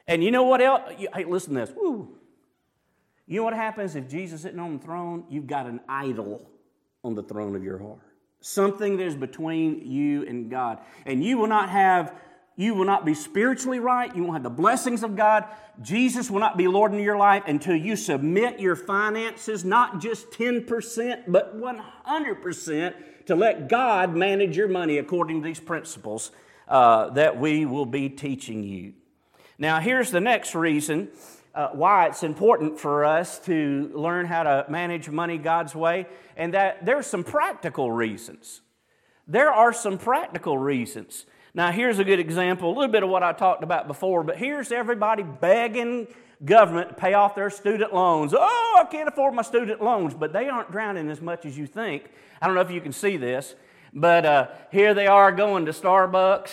And 0.07 0.23
you 0.23 0.31
know 0.31 0.43
what 0.43 0.61
else? 0.61 0.81
Hey, 0.97 1.25
listen 1.25 1.53
to 1.53 1.61
this. 1.61 1.71
Woo. 1.75 2.17
You 3.25 3.37
know 3.37 3.43
what 3.43 3.53
happens 3.53 3.95
if 3.95 4.09
Jesus 4.09 4.39
is 4.39 4.41
sitting 4.41 4.59
on 4.59 4.77
the 4.77 4.83
throne? 4.83 5.23
You've 5.29 5.47
got 5.47 5.65
an 5.65 5.79
idol 5.87 6.49
on 7.03 7.15
the 7.15 7.23
throne 7.23 7.55
of 7.55 7.63
your 7.63 7.77
heart. 7.77 7.99
Something 8.41 8.97
that 8.97 9.05
is 9.05 9.15
between 9.15 9.89
you 9.89 10.27
and 10.27 10.49
God. 10.49 10.79
And 11.05 11.23
you 11.23 11.37
will 11.37 11.47
not 11.47 11.69
have 11.69 12.13
you 12.55 12.75
will 12.75 12.85
not 12.85 13.05
be 13.05 13.15
spiritually 13.15 13.79
right. 13.79 14.15
You 14.15 14.23
won't 14.23 14.35
have 14.35 14.43
the 14.43 14.49
blessings 14.49 15.03
of 15.03 15.15
God. 15.15 15.45
Jesus 15.81 16.29
will 16.29 16.39
not 16.39 16.57
be 16.57 16.67
Lord 16.67 16.93
in 16.93 16.99
your 16.99 17.17
life 17.17 17.43
until 17.47 17.75
you 17.75 17.95
submit 17.95 18.59
your 18.59 18.75
finances, 18.75 19.65
not 19.65 19.99
just 19.99 20.29
10%, 20.31 21.23
but 21.27 21.59
100%, 21.59 22.93
to 23.25 23.35
let 23.35 23.69
God 23.69 24.15
manage 24.15 24.55
your 24.55 24.67
money 24.67 24.99
according 24.99 25.41
to 25.41 25.45
these 25.45 25.59
principles 25.59 26.31
uh, 26.67 27.09
that 27.11 27.39
we 27.39 27.65
will 27.65 27.85
be 27.85 28.09
teaching 28.09 28.63
you. 28.63 28.93
Now, 29.57 29.79
here's 29.79 30.11
the 30.11 30.21
next 30.21 30.55
reason 30.55 31.09
uh, 31.55 31.69
why 31.69 32.07
it's 32.07 32.23
important 32.23 32.79
for 32.79 33.05
us 33.05 33.39
to 33.39 33.91
learn 33.93 34.25
how 34.25 34.43
to 34.43 34.65
manage 34.69 35.09
money 35.09 35.37
God's 35.37 35.75
way, 35.75 36.07
and 36.35 36.53
that 36.53 36.85
there's 36.85 37.05
some 37.05 37.23
practical 37.23 37.91
reasons. 37.91 38.61
There 39.27 39.51
are 39.51 39.71
some 39.71 39.97
practical 39.97 40.57
reasons. 40.57 41.25
Now, 41.55 41.71
here's 41.71 41.99
a 41.99 42.03
good 42.03 42.19
example, 42.19 42.69
a 42.69 42.73
little 42.73 42.91
bit 42.91 43.03
of 43.03 43.09
what 43.09 43.21
I 43.21 43.31
talked 43.31 43.63
about 43.63 43.87
before, 43.87 44.23
but 44.23 44.37
here's 44.37 44.71
everybody 44.71 45.21
begging 45.21 46.07
government 46.43 46.89
to 46.89 46.95
pay 46.95 47.13
off 47.13 47.35
their 47.35 47.51
student 47.51 47.93
loans. 47.93 48.33
Oh, 48.35 48.81
I 48.81 48.89
can't 48.89 49.07
afford 49.07 49.35
my 49.35 49.43
student 49.43 49.79
loans, 49.79 50.15
but 50.15 50.33
they 50.33 50.49
aren't 50.49 50.71
drowning 50.71 51.11
as 51.11 51.21
much 51.21 51.45
as 51.45 51.55
you 51.55 51.67
think. 51.67 52.09
I 52.41 52.47
don't 52.47 52.55
know 52.55 52.61
if 52.61 52.71
you 52.71 52.81
can 52.81 52.91
see 52.91 53.17
this, 53.17 53.53
but 53.93 54.25
uh, 54.25 54.47
here 54.71 54.95
they 54.95 55.05
are 55.05 55.31
going 55.31 55.67
to 55.67 55.73
Starbucks. 55.73 56.49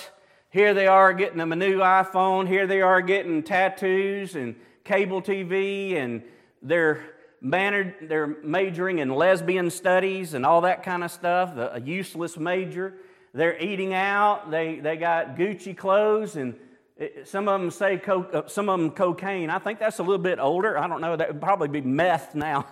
Here 0.51 0.75
they 0.75 0.87
are 0.87 1.15
getting 1.15 1.39
them 1.39 1.53
a 1.53 1.57
new 1.57 1.79
iPhone. 1.79 2.47
Here 2.47 2.67
they 2.67 2.83
are 2.83 3.01
getting 3.01 3.43
tattoos 3.43 4.37
and 4.37 4.55
cable 4.85 5.23
TV, 5.23 5.97
and 5.97 6.23
they're, 6.61 7.01
mannered, 7.41 7.95
they're 8.03 8.37
majoring 8.43 8.99
in 8.99 9.09
lesbian 9.09 9.71
studies 9.71 10.35
and 10.35 10.45
all 10.45 10.61
that 10.61 10.83
kind 10.83 11.03
of 11.03 11.11
stuff, 11.11 11.57
a 11.57 11.81
useless 11.83 12.37
major. 12.37 12.97
They're 13.33 13.59
eating 13.61 13.95
out. 13.95 14.51
They, 14.51 14.81
they 14.81 14.97
got 14.97 15.37
Gucci 15.37 15.77
clothes, 15.77 16.37
and 16.37 16.57
it, 16.97 17.29
some 17.29 17.49
of 17.49 17.61
them 17.61 17.71
say 17.71 17.97
co- 17.97 18.25
uh, 18.25 18.49
some 18.49 18.69
of 18.69 18.81
them 18.81 18.91
cocaine. 18.91 19.51
I 19.51 19.59
think 19.59 19.79
that's 19.79 20.01
a 20.01 20.03
little 20.03 20.19
bit 20.19 20.41
older. 20.41 20.77
I 20.77 20.89
don't 20.89 21.01
know. 21.01 21.17
That 21.17 21.29
would 21.29 21.41
probably 21.41 21.69
be 21.69 21.81
meth 21.81 22.35
now, 22.35 22.67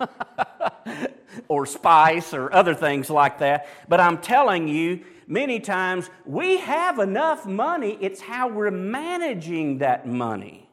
or 1.47 1.65
spice, 1.65 2.33
or 2.33 2.53
other 2.53 2.75
things 2.75 3.09
like 3.09 3.39
that. 3.39 3.67
But 3.87 4.01
I'm 4.01 4.17
telling 4.17 4.67
you, 4.67 5.05
many 5.27 5.61
times 5.61 6.09
we 6.25 6.57
have 6.57 6.99
enough 6.99 7.45
money. 7.45 7.97
It's 8.01 8.19
how 8.19 8.49
we're 8.49 8.71
managing 8.71 9.77
that 9.77 10.07
money. 10.07 10.69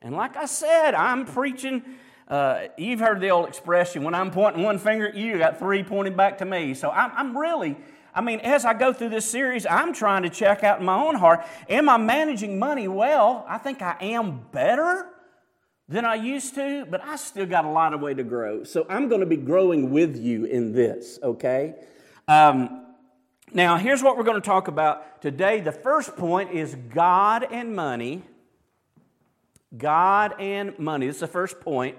And 0.00 0.14
like 0.14 0.36
I 0.36 0.46
said, 0.46 0.94
I'm 0.94 1.26
preaching. 1.26 1.82
Uh, 2.26 2.68
you've 2.78 3.00
heard 3.00 3.20
the 3.20 3.30
old 3.30 3.48
expression 3.48 4.04
when 4.04 4.14
I'm 4.14 4.30
pointing 4.30 4.62
one 4.62 4.78
finger 4.78 5.08
at 5.08 5.14
you, 5.14 5.38
got 5.38 5.58
three 5.58 5.82
pointing 5.82 6.14
back 6.14 6.38
to 6.38 6.44
me. 6.44 6.74
So 6.74 6.90
I'm, 6.90 7.10
I'm 7.14 7.36
really 7.36 7.76
I 8.18 8.20
mean, 8.20 8.40
as 8.40 8.64
I 8.64 8.74
go 8.74 8.92
through 8.92 9.10
this 9.10 9.30
series, 9.30 9.64
I'm 9.64 9.92
trying 9.92 10.24
to 10.24 10.28
check 10.28 10.64
out 10.64 10.80
in 10.80 10.86
my 10.86 10.96
own 10.96 11.14
heart 11.14 11.46
am 11.68 11.88
I 11.88 11.98
managing 11.98 12.58
money 12.58 12.88
well? 12.88 13.44
I 13.48 13.58
think 13.58 13.80
I 13.80 13.96
am 14.00 14.40
better 14.50 15.06
than 15.88 16.04
I 16.04 16.16
used 16.16 16.56
to, 16.56 16.84
but 16.90 17.00
I 17.00 17.14
still 17.14 17.46
got 17.46 17.64
a 17.64 17.68
lot 17.68 17.94
of 17.94 18.00
way 18.00 18.14
to 18.14 18.24
grow. 18.24 18.64
So 18.64 18.84
I'm 18.88 19.08
going 19.08 19.20
to 19.20 19.26
be 19.26 19.36
growing 19.36 19.92
with 19.92 20.16
you 20.16 20.46
in 20.46 20.72
this, 20.72 21.20
okay? 21.22 21.76
Um, 22.26 22.86
now, 23.52 23.76
here's 23.76 24.02
what 24.02 24.16
we're 24.16 24.24
going 24.24 24.42
to 24.42 24.44
talk 24.44 24.66
about 24.66 25.22
today. 25.22 25.60
The 25.60 25.70
first 25.70 26.16
point 26.16 26.50
is 26.50 26.74
God 26.74 27.46
and 27.48 27.76
money. 27.76 28.24
God 29.76 30.34
and 30.40 30.76
money. 30.76 31.06
Is 31.06 31.20
the 31.20 31.28
first 31.28 31.60
point. 31.60 31.96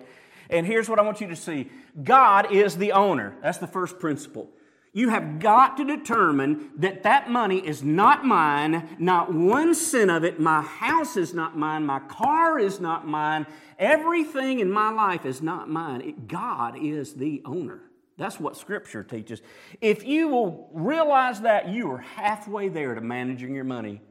And 0.50 0.68
here's 0.68 0.90
what 0.90 1.00
I 1.00 1.02
want 1.02 1.22
you 1.22 1.28
to 1.28 1.38
see 1.38 1.70
God 2.04 2.52
is 2.52 2.76
the 2.76 2.92
owner. 2.92 3.38
That's 3.42 3.58
the 3.58 3.68
first 3.68 4.00
principle. 4.00 4.50
You 4.92 5.10
have 5.10 5.40
got 5.40 5.78
to 5.78 5.86
determine 5.86 6.72
that 6.78 7.04
that 7.04 7.30
money 7.30 7.60
is 7.60 7.84
not 7.84 8.26
mine, 8.26 8.98
not 8.98 9.34
one 9.34 9.76
cent 9.76 10.10
of 10.10 10.24
it. 10.24 10.40
My 10.40 10.62
house 10.62 11.16
is 11.16 11.34
not 11.34 11.58
mine, 11.58 11.86
my 11.86 12.00
car 12.00 12.58
is 12.58 12.80
not 12.80 13.08
mine, 13.08 13.46
everything 13.78 14.60
in 14.60 14.72
my 14.72 14.90
life 14.90 15.26
is 15.26 15.42
not 15.42 15.70
mine. 15.70 16.02
It, 16.02 16.28
God 16.28 16.76
is 16.82 17.14
the 17.14 17.42
owner. 17.46 17.82
That's 18.18 18.40
what 18.40 18.58
Scripture 18.58 19.04
teaches. 19.04 19.42
If 19.80 20.06
you 20.06 20.28
will 20.28 20.70
realize 20.74 21.42
that, 21.42 21.70
you 21.70 21.90
are 21.92 22.00
halfway 22.00 22.68
there 22.68 22.94
to 22.94 23.02
managing 23.02 23.56
your 23.56 23.64
money 23.64 24.02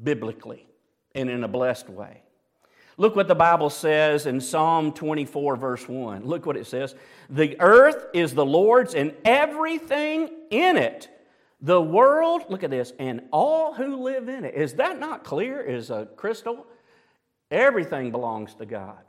biblically 0.00 0.68
and 1.14 1.28
in 1.28 1.42
a 1.42 1.48
blessed 1.48 1.88
way. 1.88 2.22
Look 2.98 3.14
what 3.14 3.28
the 3.28 3.34
Bible 3.34 3.68
says 3.68 4.24
in 4.24 4.40
Psalm 4.40 4.92
24, 4.92 5.56
verse 5.56 5.86
1. 5.86 6.24
Look 6.24 6.46
what 6.46 6.56
it 6.56 6.66
says. 6.66 6.94
The 7.28 7.60
earth 7.60 8.06
is 8.14 8.32
the 8.32 8.46
Lord's 8.46 8.94
and 8.94 9.14
everything 9.24 10.30
in 10.50 10.76
it. 10.78 11.08
The 11.60 11.80
world, 11.80 12.44
look 12.48 12.62
at 12.62 12.70
this, 12.70 12.92
and 12.98 13.22
all 13.32 13.74
who 13.74 14.02
live 14.02 14.28
in 14.28 14.44
it. 14.44 14.54
Is 14.54 14.74
that 14.74 14.98
not 14.98 15.24
clear 15.24 15.60
Is 15.60 15.90
a 15.90 16.06
crystal? 16.16 16.66
Everything 17.50 18.10
belongs 18.10 18.54
to 18.54 18.66
God. 18.66 19.04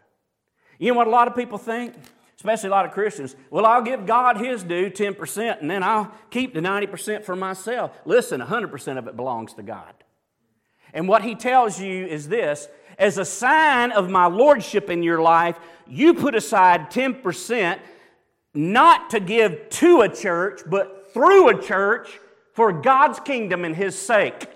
You 0.80 0.92
know 0.92 0.98
what 0.98 1.08
a 1.08 1.12
lot 1.12 1.28
of 1.28 1.36
people 1.36 1.58
think? 1.58 1.96
Especially 2.36 2.68
a 2.68 2.72
lot 2.72 2.86
of 2.86 2.92
Christians. 2.92 3.36
Well, 3.50 3.66
I'll 3.66 3.82
give 3.82 4.06
God 4.06 4.38
his 4.38 4.64
due, 4.64 4.92
10%, 4.92 5.60
and 5.60 5.72
then 5.72 5.82
I'll 5.82 6.14
keep 6.30 6.54
the 6.54 6.60
90% 6.60 7.24
for 7.24 7.36
myself. 7.36 7.92
Listen, 8.06 8.42
100% 8.42 8.98
of 8.98 9.08
it 9.08 9.16
belongs 9.16 9.54
to 9.56 9.64
God. 9.64 9.94
And 10.94 11.08
what 11.08 11.24
he 11.24 11.36
tells 11.36 11.82
you 11.82 12.06
is 12.06 12.28
this 12.30 12.68
as 12.98 13.18
a 13.18 13.26
sign 13.26 13.92
of 13.92 14.10
my 14.10 14.26
lordship 14.26 14.90
in 14.90 15.04
your 15.04 15.22
life, 15.22 15.60
you 15.88 16.14
put 16.14 16.36
aside 16.36 16.92
10% 16.92 17.80
not 18.54 19.12
to 19.12 19.20
give 19.20 19.70
to 19.70 20.02
a 20.02 20.10
church, 20.10 20.62
but 20.66 21.14
through 21.14 21.50
a 21.50 21.62
church 21.62 22.20
for 22.54 22.72
God's 22.72 23.20
kingdom 23.20 23.64
and 23.66 23.76
His 23.76 23.98
sake. 23.98 24.50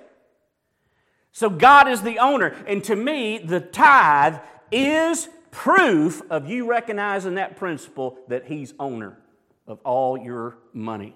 So 1.31 1.49
God 1.49 1.87
is 1.87 2.01
the 2.01 2.19
owner. 2.19 2.55
And 2.67 2.83
to 2.85 2.95
me, 2.95 3.37
the 3.37 3.59
tithe 3.59 4.39
is 4.71 5.29
proof 5.51 6.21
of 6.29 6.49
you 6.49 6.67
recognizing 6.67 7.35
that 7.35 7.57
principle 7.57 8.17
that 8.27 8.45
He's 8.45 8.73
owner 8.79 9.17
of 9.67 9.79
all 9.83 10.17
your 10.17 10.57
money. 10.73 11.15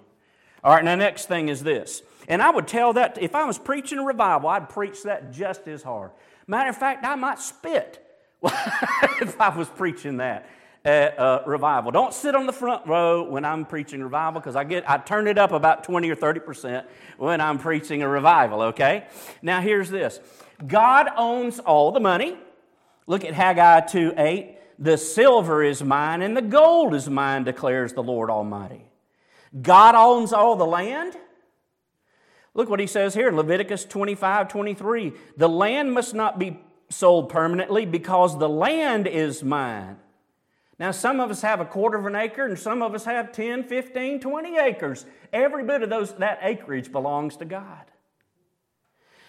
All 0.63 0.73
right, 0.73 0.83
now, 0.83 0.95
next 0.95 1.27
thing 1.27 1.49
is 1.49 1.63
this. 1.63 2.01
And 2.27 2.41
I 2.41 2.49
would 2.49 2.67
tell 2.67 2.93
that 2.93 3.21
if 3.21 3.35
I 3.35 3.43
was 3.45 3.57
preaching 3.57 3.99
a 3.99 4.03
revival, 4.03 4.49
I'd 4.49 4.69
preach 4.69 5.03
that 5.03 5.31
just 5.31 5.67
as 5.67 5.83
hard. 5.83 6.11
Matter 6.47 6.69
of 6.69 6.77
fact, 6.77 7.05
I 7.05 7.15
might 7.15 7.39
spit 7.39 8.01
if 8.43 9.39
I 9.39 9.55
was 9.55 9.67
preaching 9.69 10.17
that 10.17 10.47
at 10.85 11.17
uh, 11.19 11.41
revival. 11.47 11.91
Don't 11.91 12.13
sit 12.13 12.35
on 12.35 12.45
the 12.45 12.53
front 12.53 12.85
row 12.85 13.23
when 13.23 13.43
I'm 13.43 13.65
preaching 13.65 14.03
revival 14.03 14.39
because 14.39 14.55
I 14.55 14.63
get 14.63 14.89
I 14.89 14.97
turn 14.97 15.27
it 15.27 15.37
up 15.37 15.51
about 15.51 15.83
20 15.83 16.09
or 16.09 16.15
30 16.15 16.39
percent 16.41 16.87
when 17.17 17.41
I'm 17.41 17.57
preaching 17.57 18.03
a 18.03 18.07
revival. 18.07 18.61
Okay. 18.61 19.07
Now 19.41 19.61
here's 19.61 19.89
this: 19.89 20.19
God 20.65 21.07
owns 21.17 21.59
all 21.59 21.91
the 21.91 21.99
money. 21.99 22.37
Look 23.07 23.25
at 23.25 23.33
Haggai 23.33 23.81
2 23.81 24.13
8. 24.17 24.57
The 24.77 24.97
silver 24.97 25.63
is 25.63 25.83
mine 25.83 26.21
and 26.21 26.35
the 26.35 26.41
gold 26.41 26.93
is 26.93 27.09
mine, 27.09 27.43
declares 27.43 27.93
the 27.93 28.03
Lord 28.03 28.29
Almighty. 28.29 28.85
God 29.61 29.95
owns 29.95 30.33
all 30.33 30.55
the 30.55 30.65
land. 30.65 31.15
Look 32.55 32.69
what 32.69 32.79
he 32.79 32.87
says 32.87 33.13
here 33.13 33.27
in 33.27 33.35
Leviticus 33.35 33.85
25 33.85 34.47
23. 34.47 35.13
The 35.37 35.49
land 35.49 35.93
must 35.93 36.15
not 36.15 36.39
be 36.39 36.59
sold 36.89 37.29
permanently 37.29 37.85
because 37.85 38.39
the 38.39 38.49
land 38.49 39.05
is 39.07 39.43
mine. 39.43 39.97
Now, 40.79 40.91
some 40.91 41.19
of 41.19 41.29
us 41.29 41.41
have 41.41 41.61
a 41.61 41.65
quarter 41.65 41.97
of 41.97 42.05
an 42.05 42.15
acre, 42.15 42.45
and 42.45 42.57
some 42.57 42.81
of 42.81 42.93
us 42.93 43.05
have 43.05 43.31
10, 43.31 43.63
15, 43.63 44.19
20 44.19 44.57
acres. 44.57 45.05
Every 45.31 45.63
bit 45.63 45.83
of 45.83 45.89
those, 45.89 46.13
that 46.15 46.39
acreage 46.41 46.91
belongs 46.91 47.37
to 47.37 47.45
God. 47.45 47.85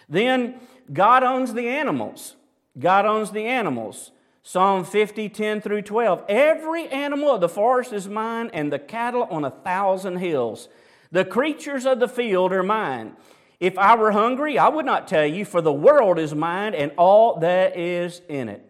Then, 0.08 0.60
God 0.92 1.22
owns 1.22 1.54
the 1.54 1.68
animals. 1.68 2.34
God 2.78 3.06
owns 3.06 3.30
the 3.30 3.46
animals. 3.46 4.10
Psalm 4.42 4.84
50, 4.84 5.28
10 5.28 5.60
through 5.60 5.82
12. 5.82 6.24
Every 6.28 6.88
animal 6.88 7.34
of 7.34 7.40
the 7.40 7.48
forest 7.48 7.92
is 7.92 8.08
mine, 8.08 8.50
and 8.52 8.72
the 8.72 8.78
cattle 8.78 9.24
on 9.24 9.44
a 9.44 9.50
thousand 9.50 10.18
hills. 10.18 10.68
The 11.12 11.24
creatures 11.24 11.86
of 11.86 12.00
the 12.00 12.08
field 12.08 12.52
are 12.52 12.62
mine. 12.62 13.16
If 13.58 13.78
I 13.78 13.96
were 13.96 14.12
hungry, 14.12 14.58
I 14.58 14.68
would 14.68 14.84
not 14.84 15.08
tell 15.08 15.24
you, 15.24 15.44
for 15.44 15.60
the 15.60 15.72
world 15.72 16.18
is 16.18 16.34
mine 16.34 16.74
and 16.74 16.92
all 16.98 17.40
that 17.40 17.78
is 17.78 18.20
in 18.28 18.48
it. 18.48 18.62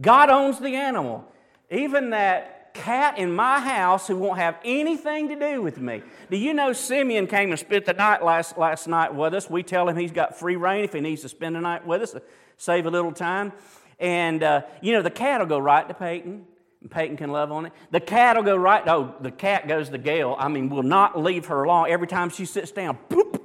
God 0.00 0.28
owns 0.28 0.58
the 0.58 0.74
animal. 0.76 1.24
Even 1.70 2.10
that 2.10 2.74
cat 2.74 3.18
in 3.18 3.32
my 3.32 3.60
house 3.60 4.06
who 4.06 4.16
won't 4.16 4.38
have 4.38 4.56
anything 4.64 5.28
to 5.28 5.38
do 5.38 5.62
with 5.62 5.78
me. 5.78 6.02
Do 6.30 6.36
you 6.36 6.54
know 6.54 6.72
Simeon 6.72 7.26
came 7.26 7.50
and 7.50 7.58
spent 7.58 7.84
the 7.84 7.92
night 7.92 8.24
last, 8.24 8.56
last 8.58 8.86
night 8.86 9.14
with 9.14 9.34
us? 9.34 9.48
We 9.48 9.62
tell 9.62 9.88
him 9.88 9.96
he's 9.96 10.12
got 10.12 10.38
free 10.38 10.56
rein 10.56 10.84
if 10.84 10.92
he 10.92 11.00
needs 11.00 11.22
to 11.22 11.28
spend 11.28 11.56
the 11.56 11.60
night 11.60 11.86
with 11.86 12.02
us, 12.02 12.12
to 12.12 12.22
save 12.56 12.86
a 12.86 12.90
little 12.90 13.12
time. 13.12 13.52
And, 13.98 14.42
uh, 14.42 14.62
you 14.80 14.92
know, 14.92 15.02
the 15.02 15.10
cat 15.10 15.40
will 15.40 15.46
go 15.46 15.58
right 15.58 15.86
to 15.86 15.94
Peyton, 15.94 16.46
Peyton 16.90 17.16
can 17.16 17.30
love 17.30 17.52
on 17.52 17.66
it. 17.66 17.72
The 17.90 18.00
cat 18.00 18.36
will 18.36 18.42
go 18.42 18.56
right, 18.56 18.82
oh, 18.86 19.14
the 19.20 19.30
cat 19.30 19.68
goes 19.68 19.88
to 19.88 19.98
Gail. 19.98 20.36
I 20.38 20.48
mean, 20.48 20.68
will 20.68 20.82
not 20.82 21.18
leave 21.18 21.46
her 21.46 21.64
alone. 21.64 21.86
Every 21.88 22.06
time 22.06 22.30
she 22.30 22.44
sits 22.44 22.70
down, 22.70 22.98
boop, 23.08 23.40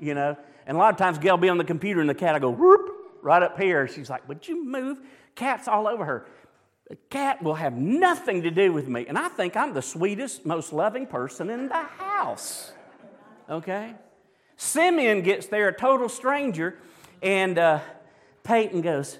you 0.00 0.14
know. 0.14 0.36
And 0.66 0.76
a 0.76 0.80
lot 0.80 0.92
of 0.92 0.98
times 0.98 1.18
Gail 1.18 1.34
will 1.34 1.42
be 1.42 1.48
on 1.48 1.58
the 1.58 1.64
computer 1.64 2.00
and 2.00 2.08
the 2.08 2.14
cat 2.14 2.34
will 2.34 2.52
go, 2.52 2.56
whoop, 2.56 2.90
right 3.22 3.42
up 3.42 3.58
here. 3.58 3.88
She's 3.88 4.10
like, 4.10 4.28
would 4.28 4.46
you 4.46 4.64
move? 4.64 5.00
Cat's 5.34 5.68
all 5.68 5.88
over 5.88 6.04
her. 6.04 6.26
The 6.88 6.96
cat 7.10 7.42
will 7.42 7.54
have 7.54 7.72
nothing 7.74 8.42
to 8.42 8.50
do 8.50 8.72
with 8.72 8.88
me. 8.88 9.06
And 9.08 9.16
I 9.16 9.28
think 9.28 9.56
I'm 9.56 9.72
the 9.72 9.82
sweetest, 9.82 10.44
most 10.44 10.72
loving 10.72 11.06
person 11.06 11.48
in 11.48 11.68
the 11.68 11.82
house. 11.82 12.72
Okay? 13.48 13.94
Simeon 14.56 15.22
gets 15.22 15.46
there, 15.46 15.68
a 15.68 15.72
total 15.76 16.08
stranger, 16.08 16.78
and 17.22 17.58
uh, 17.58 17.80
Peyton 18.44 18.82
goes, 18.82 19.18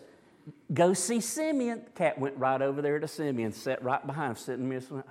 Go 0.72 0.94
see 0.94 1.20
Simeon. 1.20 1.82
Cat 1.94 2.18
went 2.18 2.36
right 2.36 2.60
over 2.60 2.82
there 2.82 2.98
to 2.98 3.08
Simeon, 3.08 3.52
sat 3.52 3.82
right 3.82 4.04
behind 4.06 4.30
him, 4.30 4.36
sitting 4.36 4.68
there. 4.68 5.04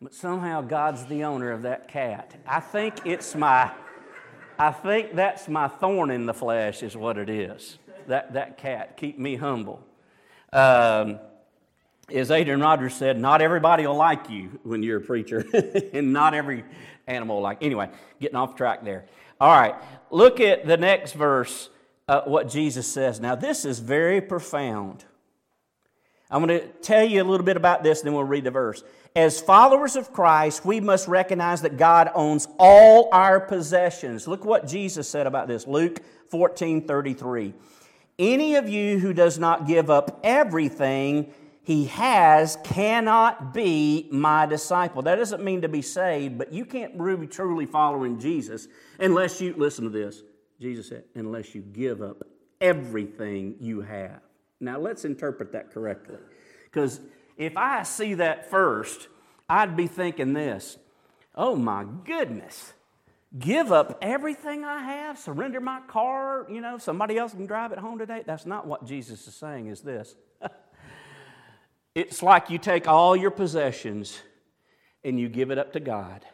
But 0.00 0.14
somehow 0.14 0.60
God's 0.60 1.06
the 1.06 1.24
owner 1.24 1.50
of 1.52 1.62
that 1.62 1.88
cat. 1.88 2.34
I 2.46 2.60
think 2.60 3.06
it's 3.06 3.34
my, 3.34 3.72
I 4.58 4.70
think 4.70 5.14
that's 5.14 5.48
my 5.48 5.68
thorn 5.68 6.10
in 6.10 6.26
the 6.26 6.34
flesh, 6.34 6.82
is 6.82 6.96
what 6.96 7.16
it 7.16 7.30
is. 7.30 7.78
That, 8.06 8.34
that 8.34 8.58
cat. 8.58 8.96
Keep 8.96 9.18
me 9.18 9.36
humble. 9.36 9.84
Um, 10.52 11.18
as 12.12 12.30
Adrian 12.30 12.60
Rogers 12.60 12.94
said, 12.94 13.18
not 13.18 13.42
everybody 13.42 13.86
will 13.86 13.96
like 13.96 14.30
you 14.30 14.60
when 14.62 14.82
you're 14.82 14.98
a 14.98 15.00
preacher, 15.00 15.44
and 15.92 16.12
not 16.12 16.34
every 16.34 16.64
animal 17.06 17.40
like. 17.40 17.62
Anyway, 17.62 17.90
getting 18.20 18.36
off 18.36 18.54
track 18.54 18.84
there. 18.84 19.06
All 19.40 19.50
right, 19.50 19.74
look 20.10 20.40
at 20.40 20.66
the 20.66 20.76
next 20.76 21.12
verse, 21.12 21.68
uh, 22.08 22.22
what 22.22 22.48
Jesus 22.48 22.86
says. 22.86 23.20
Now, 23.20 23.34
this 23.34 23.64
is 23.64 23.78
very 23.78 24.20
profound. 24.20 25.04
I'm 26.30 26.44
going 26.44 26.60
to 26.60 26.66
tell 26.66 27.04
you 27.04 27.22
a 27.22 27.24
little 27.24 27.46
bit 27.46 27.56
about 27.56 27.82
this, 27.84 28.00
then 28.00 28.12
we'll 28.12 28.24
read 28.24 28.44
the 28.44 28.50
verse. 28.50 28.82
As 29.14 29.40
followers 29.40 29.96
of 29.96 30.12
Christ, 30.12 30.64
we 30.64 30.80
must 30.80 31.08
recognize 31.08 31.62
that 31.62 31.76
God 31.76 32.10
owns 32.14 32.48
all 32.58 33.08
our 33.12 33.40
possessions. 33.40 34.26
Look 34.26 34.44
what 34.44 34.66
Jesus 34.66 35.08
said 35.08 35.26
about 35.26 35.48
this 35.48 35.66
Luke 35.66 36.00
14 36.30 36.86
33. 36.86 37.54
Any 38.18 38.56
of 38.56 38.68
you 38.68 38.98
who 38.98 39.12
does 39.12 39.38
not 39.38 39.66
give 39.66 39.90
up 39.90 40.20
everything 40.24 41.32
he 41.62 41.86
has 41.86 42.56
cannot 42.64 43.52
be 43.52 44.08
my 44.10 44.46
disciple. 44.46 45.02
That 45.02 45.16
doesn't 45.16 45.42
mean 45.42 45.62
to 45.62 45.68
be 45.68 45.82
saved, 45.82 46.38
but 46.38 46.52
you 46.52 46.64
can't 46.64 46.92
really 46.94 47.26
truly 47.26 47.66
follow 47.66 48.04
in 48.04 48.20
Jesus 48.20 48.68
unless 49.00 49.40
you, 49.40 49.54
listen 49.56 49.84
to 49.84 49.90
this. 49.90 50.22
Jesus 50.60 50.88
said, 50.88 51.04
unless 51.14 51.54
you 51.54 51.60
give 51.60 52.02
up 52.02 52.24
everything 52.60 53.56
you 53.60 53.82
have. 53.82 54.20
Now 54.60 54.78
let's 54.78 55.04
interpret 55.04 55.52
that 55.52 55.70
correctly. 55.70 56.16
Because 56.64 57.00
if 57.36 57.56
I 57.56 57.82
see 57.82 58.14
that 58.14 58.50
first, 58.50 59.08
I'd 59.48 59.76
be 59.76 59.86
thinking 59.86 60.32
this 60.32 60.78
oh 61.34 61.54
my 61.54 61.84
goodness 62.04 62.72
give 63.38 63.72
up 63.72 63.98
everything 64.00 64.64
I 64.64 64.82
have, 64.82 65.18
surrender 65.18 65.60
my 65.60 65.80
car, 65.88 66.46
you 66.48 66.60
know, 66.60 66.78
somebody 66.78 67.18
else 67.18 67.32
can 67.32 67.46
drive 67.46 67.72
it 67.72 67.78
home 67.78 67.98
today. 67.98 68.22
That's 68.24 68.46
not 68.46 68.66
what 68.66 68.86
Jesus 68.86 69.26
is 69.26 69.34
saying, 69.34 69.66
is 69.66 69.80
this. 69.80 70.14
it's 71.94 72.22
like 72.22 72.50
you 72.50 72.58
take 72.58 72.88
all 72.88 73.16
your 73.16 73.30
possessions 73.30 74.20
and 75.04 75.18
you 75.18 75.28
give 75.28 75.50
it 75.50 75.58
up 75.58 75.72
to 75.74 75.80
God 75.80 76.24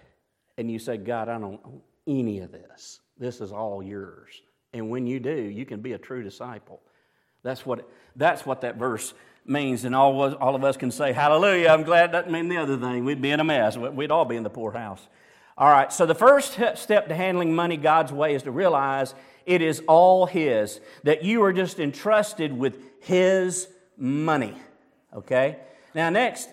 and 0.57 0.71
you 0.71 0.79
say, 0.79 0.97
God, 0.97 1.29
I 1.29 1.39
don't 1.39 1.61
own 1.65 1.81
any 2.07 2.41
of 2.41 2.53
this. 2.53 3.01
This 3.19 3.41
is 3.41 3.53
all 3.53 3.83
yours. 3.83 4.31
And 4.73 4.91
when 4.91 5.07
you 5.07 5.21
do, 5.21 5.35
you 5.35 5.67
can 5.67 5.81
be 5.81 5.93
a 5.93 5.99
true 5.99 6.23
disciple. 6.23 6.81
That's 7.43 7.67
what, 7.67 7.89
that's 8.17 8.47
what 8.47 8.63
that 8.63 8.77
verse 8.77 9.15
means. 9.45 9.85
And 9.85 9.95
all, 9.95 10.35
all 10.37 10.55
of 10.55 10.65
us 10.65 10.77
can 10.77 10.91
say, 10.91 11.13
Hallelujah, 11.13 11.69
I'm 11.69 11.83
glad 11.83 12.13
that 12.13 12.27
doesn't 12.27 12.33
mean 12.33 12.49
the 12.49 12.57
other 12.59 12.77
thing. 12.77 13.05
We'd 13.05 13.23
be 13.23 13.31
in 13.31 13.41
a 13.41 13.45
mess. 13.45 13.77
We'd 13.77 14.11
all 14.11 14.25
be 14.25 14.37
in 14.37 14.43
the 14.43 14.51
poorhouse. 14.51 15.07
All 15.59 15.71
right, 15.71 15.93
so 15.93 16.07
the 16.07 16.15
first 16.15 16.59
step 16.77 17.09
to 17.09 17.15
handling 17.15 17.55
money 17.55 17.77
God's 17.77 18.11
way 18.11 18.35
is 18.35 18.45
to 18.45 18.51
realize 18.51 19.15
it 19.45 19.61
is 19.61 19.83
all 19.87 20.27
His, 20.27 20.81
that 21.03 21.25
you 21.25 21.43
are 21.43 21.53
just 21.53 21.79
entrusted 21.79 22.53
with 22.57 22.79
His 23.01 23.69
money. 23.97 24.57
Okay? 25.15 25.59
Now, 25.95 26.09
next 26.11 26.49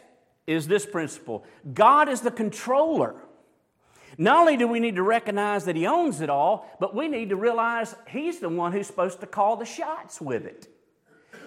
is 0.47 0.67
this 0.67 0.85
principle 0.85 1.45
God 1.73 2.09
is 2.09 2.21
the 2.21 2.31
controller. 2.31 3.15
Not 4.19 4.41
only 4.41 4.57
do 4.57 4.67
we 4.67 4.81
need 4.81 4.97
to 4.97 5.03
recognize 5.03 5.63
that 5.63 5.77
He 5.77 5.87
owns 5.87 6.19
it 6.19 6.29
all, 6.29 6.69
but 6.77 6.93
we 6.93 7.07
need 7.07 7.29
to 7.29 7.37
realize 7.37 7.95
He's 8.09 8.39
the 8.39 8.49
one 8.49 8.73
who's 8.73 8.85
supposed 8.85 9.21
to 9.21 9.25
call 9.25 9.55
the 9.55 9.65
shots 9.65 10.19
with 10.19 10.45
it. 10.45 10.67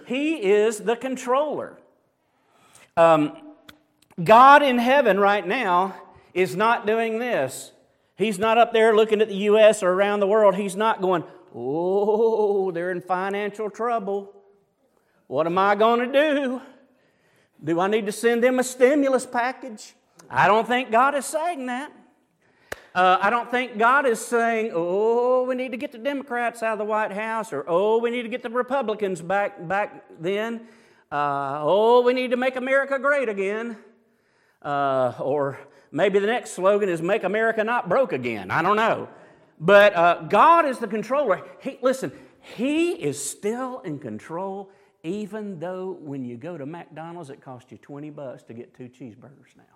He 0.07 0.37
is 0.37 0.79
the 0.79 0.97
controller. 0.97 1.79
Um, 2.97 3.37
God 4.23 4.63
in 4.63 4.79
heaven 4.79 5.21
right 5.21 5.47
now 5.47 5.95
is 6.33 6.57
not 6.57 6.87
doing 6.87 7.19
this. 7.19 7.73
He's 8.17 8.39
not 8.39 8.57
up 8.57 8.73
there 8.73 8.97
looking 8.97 9.21
at 9.21 9.29
the 9.29 9.37
U.S. 9.37 9.83
or 9.83 9.91
around 9.91 10.21
the 10.21 10.27
world. 10.27 10.55
He's 10.55 10.77
not 10.77 11.03
going, 11.03 11.25
oh, 11.55 12.71
they're 12.71 12.91
in 12.91 13.03
financial 13.03 13.69
trouble. 13.69 14.35
What 15.27 15.47
am 15.47 15.59
I 15.59 15.75
going 15.75 16.01
to 16.01 16.13
do? 16.13 16.63
Do 17.63 17.81
I 17.81 17.89
need 17.89 18.07
to 18.07 18.13
send 18.13 18.43
them 18.43 18.59
a 18.59 18.65
stimulus 18.65 19.27
package? 19.27 19.95
I 20.31 20.47
don't 20.47 20.67
think 20.67 20.91
God 20.91 21.15
is 21.15 21.27
saying 21.27 21.67
that. 21.67 21.93
Uh, 22.95 23.19
I 23.21 23.31
don't 23.31 23.51
think 23.51 23.79
God 23.79 24.07
is 24.07 24.21
saying, 24.21 24.73
oh, 24.75 25.45
we 25.45 25.55
need 25.55 25.71
to 25.73 25.79
get 25.79 25.93
the 25.93 25.99
Democrats 25.99 26.63
out 26.63 26.75
of 26.75 26.79
the 26.79 26.85
White 26.85 27.13
House, 27.13 27.53
or 27.53 27.65
oh, 27.67 27.99
we 27.99 28.11
need 28.11 28.23
to 28.23 28.29
get 28.29 28.43
the 28.43 28.51
Republicans 28.51 29.23
back, 29.23 29.67
back 29.67 30.05
then. 30.21 30.67
Uh, 31.11 31.61
oh, 31.63 32.03
we 32.03 32.13
need 32.13 32.31
to 32.33 32.37
make 32.37 32.57
America 32.57 32.99
great 32.99 33.29
again. 33.29 33.77
Uh, 34.63 35.15
or 35.19 35.59
Maybe 35.95 36.19
the 36.19 36.27
next 36.27 36.53
slogan 36.53 36.89
is 36.89 37.03
Make 37.03 37.23
America 37.23 37.63
Not 37.63 37.87
Broke 37.87 38.15
Again. 38.15 38.51
I 38.51 38.63
don't 38.63 38.77
know. 38.77 39.09
But 39.61 39.95
uh, 39.95 40.23
God 40.23 40.65
is 40.65 40.79
the 40.79 40.89
controller. 40.89 41.43
He, 41.61 41.79
listen, 41.83 42.11
He 42.41 42.93
is 42.93 43.23
still 43.23 43.81
in 43.81 43.99
control, 43.99 44.71
even 45.03 45.61
though 45.61 45.99
when 46.01 46.25
you 46.25 46.39
go 46.39 46.57
to 46.57 46.65
McDonald's, 46.65 47.29
it 47.29 47.43
costs 47.43 47.71
you 47.71 47.77
20 47.77 48.09
bucks 48.09 48.43
to 48.45 48.55
get 48.55 48.75
two 48.75 48.89
cheeseburgers 48.89 49.55
now. 49.55 49.72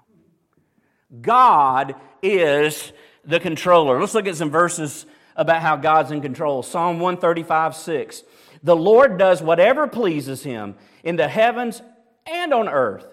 God 1.21 1.95
is 2.23 2.93
the 3.25 3.41
controller. 3.41 4.01
Let's 4.01 4.15
look 4.15 4.27
at 4.27 4.37
some 4.37 4.51
verses 4.51 5.07
about 5.37 5.63
how 5.63 5.77
God's 5.77 6.11
in 6.11 6.21
control. 6.21 6.63
Psalm 6.63 7.01
135 7.01 7.77
6. 7.77 8.23
The 8.63 8.77
Lord 8.77 9.19
does 9.19 9.43
whatever 9.43 9.87
pleases 9.87 10.43
him 10.43 10.77
in 11.05 11.17
the 11.17 11.29
heavens 11.29 11.83
and 12.27 12.53
on 12.53 12.69
earth. 12.69 13.07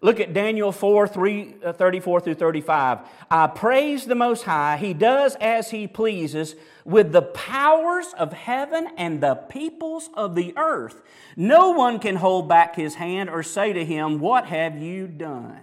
Look 0.00 0.20
at 0.20 0.32
Daniel 0.32 0.70
4 0.70 1.08
3, 1.08 1.54
uh, 1.64 1.72
34 1.72 2.20
through 2.20 2.34
35. 2.34 3.00
I 3.30 3.46
praise 3.48 4.04
the 4.04 4.14
Most 4.14 4.44
High. 4.44 4.76
He 4.76 4.94
does 4.94 5.36
as 5.40 5.70
He 5.70 5.88
pleases 5.88 6.54
with 6.84 7.10
the 7.10 7.22
powers 7.22 8.06
of 8.16 8.32
heaven 8.32 8.88
and 8.96 9.20
the 9.20 9.34
peoples 9.34 10.08
of 10.14 10.36
the 10.36 10.56
earth. 10.56 11.02
No 11.36 11.70
one 11.70 11.98
can 11.98 12.16
hold 12.16 12.48
back 12.48 12.76
His 12.76 12.94
hand 12.94 13.28
or 13.28 13.42
say 13.42 13.72
to 13.72 13.84
Him, 13.84 14.20
What 14.20 14.46
have 14.46 14.78
you 14.78 15.08
done? 15.08 15.60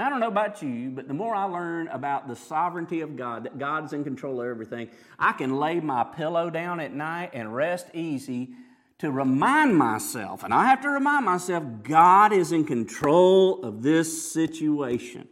I 0.00 0.08
don't 0.08 0.20
know 0.20 0.28
about 0.28 0.62
you, 0.62 0.90
but 0.90 1.08
the 1.08 1.14
more 1.14 1.34
I 1.34 1.44
learn 1.44 1.88
about 1.88 2.28
the 2.28 2.36
sovereignty 2.36 3.00
of 3.00 3.16
God, 3.16 3.44
that 3.44 3.58
God's 3.58 3.92
in 3.92 4.04
control 4.04 4.40
of 4.40 4.46
everything, 4.46 4.88
I 5.18 5.32
can 5.32 5.58
lay 5.58 5.80
my 5.80 6.04
pillow 6.04 6.50
down 6.50 6.80
at 6.80 6.92
night 6.92 7.30
and 7.34 7.54
rest 7.54 7.86
easy 7.92 8.50
to 9.00 9.10
remind 9.10 9.76
myself, 9.76 10.44
and 10.44 10.52
I 10.52 10.66
have 10.66 10.82
to 10.82 10.90
remind 10.90 11.24
myself, 11.24 11.64
God 11.82 12.34
is 12.34 12.52
in 12.52 12.64
control 12.64 13.62
of 13.64 13.82
this 13.82 14.30
situation. 14.30 15.26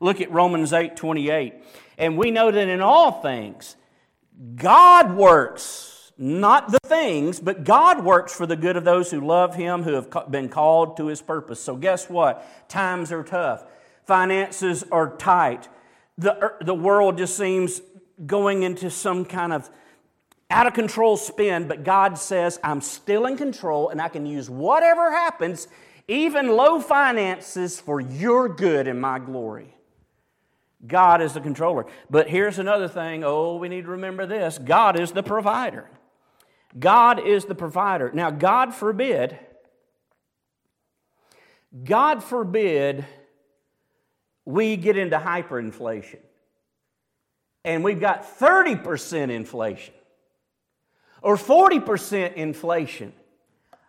Look 0.00 0.20
at 0.20 0.32
Romans 0.32 0.72
8 0.72 0.96
28. 0.96 1.54
And 1.98 2.18
we 2.18 2.32
know 2.32 2.50
that 2.50 2.68
in 2.68 2.80
all 2.80 3.22
things, 3.22 3.76
God 4.56 5.14
works, 5.14 6.10
not 6.18 6.72
the 6.72 6.80
things, 6.84 7.38
but 7.38 7.62
God 7.62 8.04
works 8.04 8.34
for 8.34 8.44
the 8.44 8.56
good 8.56 8.76
of 8.76 8.82
those 8.82 9.12
who 9.12 9.20
love 9.20 9.54
Him, 9.54 9.84
who 9.84 9.92
have 9.92 10.30
been 10.30 10.48
called 10.48 10.96
to 10.96 11.06
His 11.06 11.22
purpose. 11.22 11.62
So, 11.62 11.76
guess 11.76 12.10
what? 12.10 12.68
Times 12.68 13.12
are 13.12 13.22
tough, 13.22 13.64
finances 14.06 14.84
are 14.90 15.16
tight, 15.16 15.68
the, 16.18 16.36
er, 16.42 16.56
the 16.60 16.74
world 16.74 17.18
just 17.18 17.36
seems 17.36 17.80
going 18.26 18.62
into 18.62 18.90
some 18.90 19.24
kind 19.24 19.52
of 19.52 19.70
out 20.50 20.66
of 20.66 20.74
control 20.74 21.16
spin, 21.16 21.66
but 21.66 21.82
God 21.82 22.18
says, 22.18 22.60
I'm 22.62 22.82
still 22.82 23.26
in 23.26 23.36
control 23.36 23.88
and 23.88 24.00
I 24.00 24.08
can 24.08 24.26
use 24.26 24.50
whatever 24.50 25.10
happens, 25.10 25.66
even 26.08 26.48
low 26.48 26.78
finances, 26.78 27.80
for 27.80 28.00
your 28.00 28.48
good 28.48 28.86
and 28.86 29.00
my 29.00 29.18
glory. 29.18 29.74
God 30.86 31.22
is 31.22 31.32
the 31.32 31.40
controller. 31.40 31.86
But 32.10 32.28
here's 32.28 32.58
another 32.58 32.88
thing 32.88 33.24
oh, 33.24 33.56
we 33.56 33.68
need 33.68 33.84
to 33.84 33.92
remember 33.92 34.26
this 34.26 34.58
God 34.58 34.98
is 34.98 35.12
the 35.12 35.22
provider. 35.22 35.88
God 36.78 37.26
is 37.26 37.44
the 37.44 37.54
provider. 37.54 38.10
Now, 38.12 38.30
God 38.30 38.74
forbid, 38.74 39.38
God 41.84 42.22
forbid 42.22 43.04
we 44.44 44.76
get 44.76 44.96
into 44.96 45.18
hyperinflation 45.18 46.18
and 47.64 47.84
we've 47.84 48.00
got 48.00 48.38
30% 48.38 49.30
inflation 49.30 49.94
or 51.22 51.36
40% 51.36 52.34
inflation. 52.34 53.12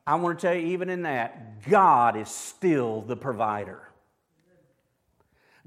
I 0.05 0.15
want 0.15 0.39
to 0.39 0.47
tell 0.47 0.55
you, 0.55 0.67
even 0.67 0.89
in 0.89 1.03
that, 1.03 1.67
God 1.67 2.17
is 2.17 2.29
still 2.29 3.01
the 3.01 3.15
provider. 3.15 3.81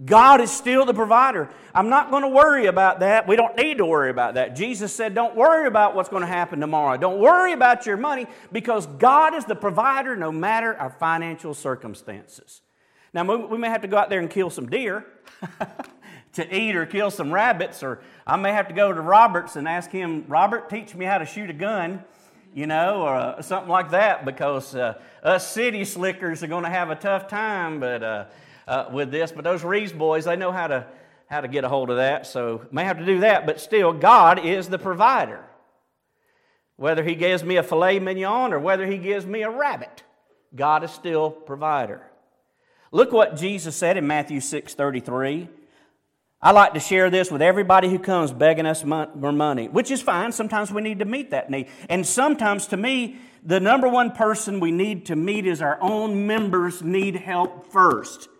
God 0.04 0.42
is 0.42 0.50
still 0.50 0.84
the 0.84 0.92
provider. 0.92 1.48
I'm 1.74 1.88
not 1.88 2.10
going 2.10 2.22
to 2.22 2.28
worry 2.28 2.66
about 2.66 3.00
that. 3.00 3.26
We 3.26 3.34
don't 3.34 3.56
need 3.56 3.78
to 3.78 3.86
worry 3.86 4.10
about 4.10 4.34
that. 4.34 4.54
Jesus 4.54 4.92
said, 4.92 5.14
Don't 5.14 5.34
worry 5.34 5.66
about 5.66 5.94
what's 5.96 6.10
going 6.10 6.20
to 6.20 6.26
happen 6.26 6.60
tomorrow. 6.60 6.98
Don't 6.98 7.18
worry 7.18 7.52
about 7.52 7.86
your 7.86 7.96
money 7.96 8.26
because 8.52 8.86
God 8.86 9.34
is 9.34 9.46
the 9.46 9.54
provider 9.54 10.14
no 10.14 10.30
matter 10.30 10.76
our 10.76 10.90
financial 10.90 11.54
circumstances. 11.54 12.60
Now, 13.16 13.24
we 13.34 13.58
may 13.58 13.68
have 13.68 13.82
to 13.82 13.88
go 13.88 13.96
out 13.96 14.10
there 14.10 14.20
and 14.20 14.30
kill 14.30 14.50
some 14.50 14.68
deer 14.68 15.04
to 16.34 16.56
eat 16.56 16.76
or 16.76 16.86
kill 16.86 17.10
some 17.10 17.32
rabbits, 17.32 17.82
or 17.82 18.00
I 18.24 18.36
may 18.36 18.52
have 18.52 18.68
to 18.68 18.74
go 18.74 18.92
to 18.92 19.00
Roberts 19.00 19.56
and 19.56 19.66
ask 19.66 19.90
him, 19.90 20.24
Robert, 20.28 20.70
teach 20.70 20.94
me 20.94 21.04
how 21.04 21.18
to 21.18 21.26
shoot 21.26 21.50
a 21.50 21.54
gun 21.54 22.04
you 22.54 22.66
know, 22.66 23.02
or 23.02 23.14
uh, 23.14 23.42
something 23.42 23.68
like 23.68 23.90
that, 23.90 24.24
because 24.24 24.74
uh, 24.74 24.94
us 25.22 25.50
city 25.52 25.84
slickers 25.84 26.42
are 26.42 26.46
going 26.46 26.64
to 26.64 26.70
have 26.70 26.88
a 26.88 26.94
tough 26.94 27.28
time. 27.28 27.80
But 27.80 28.02
uh, 28.02 28.24
uh, 28.66 28.86
with 28.90 29.10
this. 29.10 29.32
But 29.32 29.44
those 29.44 29.64
Reeves 29.64 29.92
boys, 29.92 30.24
they 30.24 30.36
know 30.36 30.52
how 30.52 30.66
to, 30.66 30.86
how 31.28 31.40
to 31.40 31.48
get 31.48 31.64
a 31.64 31.68
hold 31.68 31.90
of 31.90 31.96
that, 31.96 32.26
so 32.26 32.66
may 32.70 32.84
have 32.84 32.98
to 32.98 33.06
do 33.06 33.20
that. 33.20 33.46
But 33.46 33.60
still, 33.60 33.92
God 33.92 34.44
is 34.44 34.68
the 34.68 34.78
provider. 34.78 35.44
Whether 36.76 37.02
He 37.02 37.14
gives 37.14 37.42
me 37.42 37.56
a 37.56 37.62
filet 37.62 37.98
mignon 37.98 38.52
or 38.52 38.58
whether 38.58 38.86
He 38.86 38.98
gives 38.98 39.24
me 39.24 39.42
a 39.42 39.50
rabbit, 39.50 40.02
God 40.54 40.84
is 40.84 40.90
still 40.90 41.30
provider. 41.30 42.02
Look 42.96 43.12
what 43.12 43.36
Jesus 43.36 43.76
said 43.76 43.98
in 43.98 44.06
Matthew 44.06 44.40
6 44.40 44.72
33. 44.72 45.50
I 46.40 46.50
like 46.52 46.72
to 46.72 46.80
share 46.80 47.10
this 47.10 47.30
with 47.30 47.42
everybody 47.42 47.90
who 47.90 47.98
comes 47.98 48.32
begging 48.32 48.64
us 48.64 48.84
more 48.84 49.32
money, 49.32 49.68
which 49.68 49.90
is 49.90 50.00
fine. 50.00 50.32
Sometimes 50.32 50.72
we 50.72 50.80
need 50.80 51.00
to 51.00 51.04
meet 51.04 51.32
that 51.32 51.50
need. 51.50 51.68
And 51.90 52.06
sometimes, 52.06 52.68
to 52.68 52.78
me, 52.78 53.18
the 53.44 53.60
number 53.60 53.86
one 53.86 54.12
person 54.12 54.60
we 54.60 54.70
need 54.70 55.04
to 55.06 55.16
meet 55.16 55.46
is 55.46 55.60
our 55.60 55.76
own 55.82 56.26
members 56.26 56.82
need 56.82 57.16
help 57.16 57.70
first. 57.70 58.30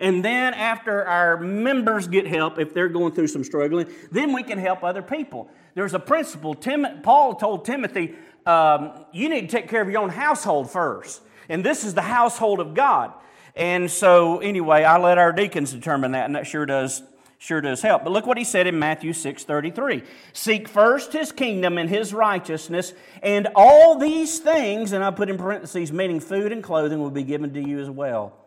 And 0.00 0.24
then, 0.24 0.52
after 0.54 1.04
our 1.04 1.38
members 1.38 2.08
get 2.08 2.26
help, 2.26 2.58
if 2.58 2.74
they're 2.74 2.88
going 2.88 3.12
through 3.12 3.28
some 3.28 3.44
struggling, 3.44 3.86
then 4.10 4.32
we 4.32 4.42
can 4.42 4.58
help 4.58 4.82
other 4.82 5.02
people. 5.02 5.48
There's 5.76 5.94
a 5.94 6.00
principle. 6.00 6.54
Tim, 6.54 7.02
Paul 7.04 7.36
told 7.36 7.64
Timothy, 7.64 8.16
um, 8.46 9.04
you 9.12 9.28
need 9.28 9.42
to 9.42 9.46
take 9.46 9.68
care 9.68 9.80
of 9.80 9.88
your 9.88 10.02
own 10.02 10.10
household 10.10 10.72
first. 10.72 11.22
And 11.48 11.64
this 11.64 11.84
is 11.84 11.94
the 11.94 12.02
household 12.02 12.58
of 12.58 12.74
God. 12.74 13.12
And 13.54 13.90
so, 13.90 14.38
anyway, 14.38 14.84
I 14.84 14.98
let 14.98 15.18
our 15.18 15.32
deacons 15.32 15.72
determine 15.72 16.12
that, 16.12 16.26
and 16.26 16.36
that 16.36 16.46
sure 16.46 16.66
does 16.66 17.02
sure 17.42 17.60
does 17.60 17.82
help. 17.82 18.04
But 18.04 18.12
look 18.12 18.24
what 18.24 18.38
he 18.38 18.44
said 18.44 18.68
in 18.68 18.78
Matthew 18.78 19.12
6 19.12 19.44
33. 19.44 20.02
Seek 20.32 20.68
first 20.68 21.12
his 21.12 21.32
kingdom 21.32 21.76
and 21.76 21.90
his 21.90 22.14
righteousness, 22.14 22.94
and 23.22 23.48
all 23.54 23.98
these 23.98 24.38
things, 24.38 24.92
and 24.92 25.02
I 25.02 25.10
put 25.10 25.28
in 25.28 25.36
parentheses, 25.38 25.92
meaning 25.92 26.20
food 26.20 26.52
and 26.52 26.62
clothing, 26.62 27.00
will 27.00 27.10
be 27.10 27.24
given 27.24 27.52
to 27.54 27.60
you 27.60 27.80
as 27.80 27.90
well. 27.90 28.38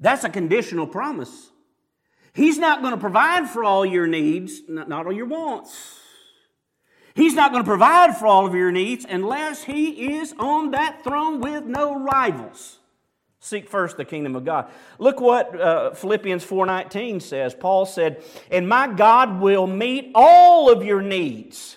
That's 0.00 0.24
a 0.24 0.30
conditional 0.30 0.86
promise. 0.86 1.50
He's 2.32 2.58
not 2.58 2.80
going 2.80 2.94
to 2.94 3.00
provide 3.00 3.48
for 3.48 3.62
all 3.62 3.86
your 3.86 4.06
needs, 4.06 4.62
not 4.66 5.06
all 5.06 5.12
your 5.12 5.26
wants. 5.26 6.00
He's 7.14 7.34
not 7.34 7.52
going 7.52 7.62
to 7.62 7.68
provide 7.68 8.16
for 8.16 8.26
all 8.26 8.44
of 8.44 8.54
your 8.54 8.72
needs 8.72 9.06
unless 9.08 9.62
He 9.62 10.16
is 10.16 10.34
on 10.38 10.72
that 10.72 11.04
throne 11.04 11.40
with 11.40 11.64
no 11.64 11.96
rivals. 12.02 12.80
Seek 13.44 13.68
first 13.68 13.98
the 13.98 14.06
kingdom 14.06 14.36
of 14.36 14.46
God. 14.46 14.70
Look 14.98 15.20
what 15.20 15.60
uh, 15.60 15.90
Philippians 15.90 16.42
4:19 16.42 17.20
says. 17.20 17.54
Paul 17.54 17.84
said, 17.84 18.24
"And 18.50 18.66
my 18.66 18.88
God 18.88 19.38
will 19.38 19.66
meet 19.66 20.12
all 20.14 20.70
of 20.70 20.82
your 20.82 21.02
needs." 21.02 21.76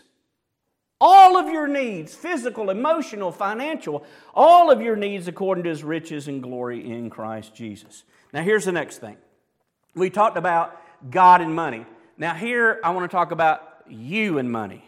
All 0.99 1.37
of 1.37 1.47
your 1.49 1.67
needs, 1.67 2.15
physical, 2.15 2.71
emotional, 2.71 3.31
financial, 3.31 4.03
all 4.33 4.71
of 4.71 4.81
your 4.81 4.95
needs 4.95 5.27
according 5.27 5.65
to 5.65 5.69
his 5.69 5.83
riches 5.83 6.27
and 6.27 6.41
glory 6.41 6.89
in 6.89 7.11
Christ 7.11 7.53
Jesus. 7.53 8.03
Now, 8.33 8.41
here's 8.41 8.65
the 8.65 8.71
next 8.71 8.97
thing. 8.97 9.17
We 9.93 10.09
talked 10.09 10.37
about 10.37 10.81
God 11.11 11.41
and 11.41 11.53
money. 11.53 11.85
Now, 12.17 12.33
here 12.33 12.79
I 12.83 12.89
want 12.89 13.03
to 13.03 13.15
talk 13.15 13.29
about 13.29 13.83
you 13.87 14.39
and 14.39 14.51
money. 14.51 14.86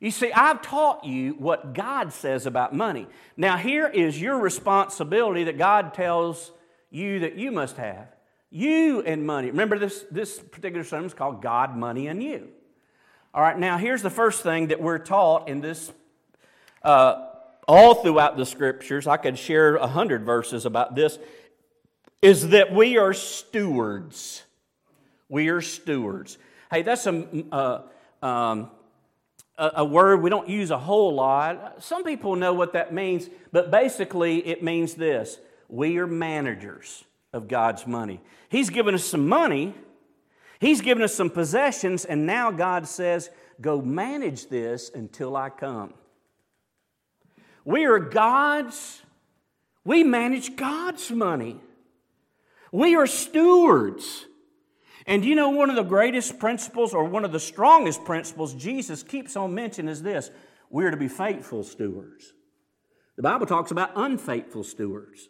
You 0.00 0.10
see, 0.10 0.32
I've 0.32 0.62
taught 0.62 1.04
you 1.04 1.34
what 1.34 1.74
God 1.74 2.14
says 2.14 2.46
about 2.46 2.74
money. 2.74 3.06
Now, 3.36 3.58
here 3.58 3.86
is 3.86 4.20
your 4.20 4.38
responsibility 4.38 5.44
that 5.44 5.58
God 5.58 5.92
tells 5.92 6.50
you 6.90 7.20
that 7.20 7.36
you 7.36 7.52
must 7.52 7.76
have. 7.76 8.08
You 8.50 9.02
and 9.02 9.26
money. 9.26 9.48
Remember, 9.48 9.78
this, 9.78 10.04
this 10.10 10.38
particular 10.38 10.84
sermon 10.84 11.06
is 11.06 11.14
called 11.14 11.42
God, 11.42 11.76
Money, 11.76 12.08
and 12.08 12.22
You. 12.22 12.48
All 13.32 13.42
right, 13.42 13.56
now 13.56 13.76
here's 13.76 14.02
the 14.02 14.10
first 14.10 14.42
thing 14.42 14.68
that 14.68 14.80
we're 14.80 14.98
taught 14.98 15.48
in 15.48 15.60
this, 15.60 15.92
uh, 16.82 17.26
all 17.68 17.94
throughout 17.94 18.36
the 18.36 18.46
scriptures. 18.46 19.06
I 19.06 19.18
could 19.18 19.38
share 19.38 19.76
a 19.76 19.86
hundred 19.86 20.24
verses 20.24 20.66
about 20.66 20.96
this, 20.96 21.18
is 22.22 22.48
that 22.48 22.72
we 22.72 22.96
are 22.96 23.12
stewards. 23.12 24.42
We 25.28 25.48
are 25.50 25.60
stewards. 25.60 26.38
Hey, 26.72 26.82
that's 26.82 27.06
a, 27.06 27.44
uh, 27.52 27.82
um, 28.20 28.70
a, 29.60 29.72
a 29.76 29.84
word 29.84 30.22
we 30.22 30.30
don't 30.30 30.48
use 30.48 30.70
a 30.70 30.78
whole 30.78 31.14
lot. 31.14 31.82
Some 31.82 32.04
people 32.04 32.34
know 32.36 32.54
what 32.54 32.72
that 32.72 32.92
means, 32.92 33.28
but 33.52 33.70
basically 33.70 34.38
it 34.46 34.62
means 34.62 34.94
this 34.94 35.38
we 35.68 35.98
are 35.98 36.06
managers 36.06 37.04
of 37.32 37.46
God's 37.46 37.86
money. 37.86 38.20
He's 38.48 38.70
given 38.70 38.94
us 38.94 39.04
some 39.04 39.28
money 39.28 39.74
He's 40.60 40.82
given 40.82 41.02
us 41.02 41.14
some 41.14 41.30
possessions, 41.30 42.04
and 42.04 42.26
now 42.26 42.50
God 42.50 42.86
says, 42.86 43.30
Go 43.62 43.80
manage 43.80 44.48
this 44.48 44.90
until 44.94 45.36
I 45.36 45.48
come. 45.48 45.94
We 47.64 47.86
are 47.86 47.98
God's, 47.98 49.02
we 49.84 50.04
manage 50.04 50.56
God's 50.56 51.10
money. 51.10 51.60
We 52.72 52.94
are 52.94 53.06
stewards. 53.06 54.26
And 55.10 55.24
you 55.24 55.34
know, 55.34 55.48
one 55.48 55.70
of 55.70 55.76
the 55.76 55.82
greatest 55.82 56.38
principles, 56.38 56.94
or 56.94 57.02
one 57.02 57.24
of 57.24 57.32
the 57.32 57.40
strongest 57.40 58.04
principles 58.04 58.54
Jesus 58.54 59.02
keeps 59.02 59.34
on 59.34 59.52
mentioning 59.52 59.90
is 59.90 60.04
this 60.04 60.30
we're 60.70 60.92
to 60.92 60.96
be 60.96 61.08
faithful 61.08 61.64
stewards. 61.64 62.32
The 63.16 63.22
Bible 63.22 63.44
talks 63.44 63.72
about 63.72 63.90
unfaithful 63.96 64.62
stewards. 64.62 65.28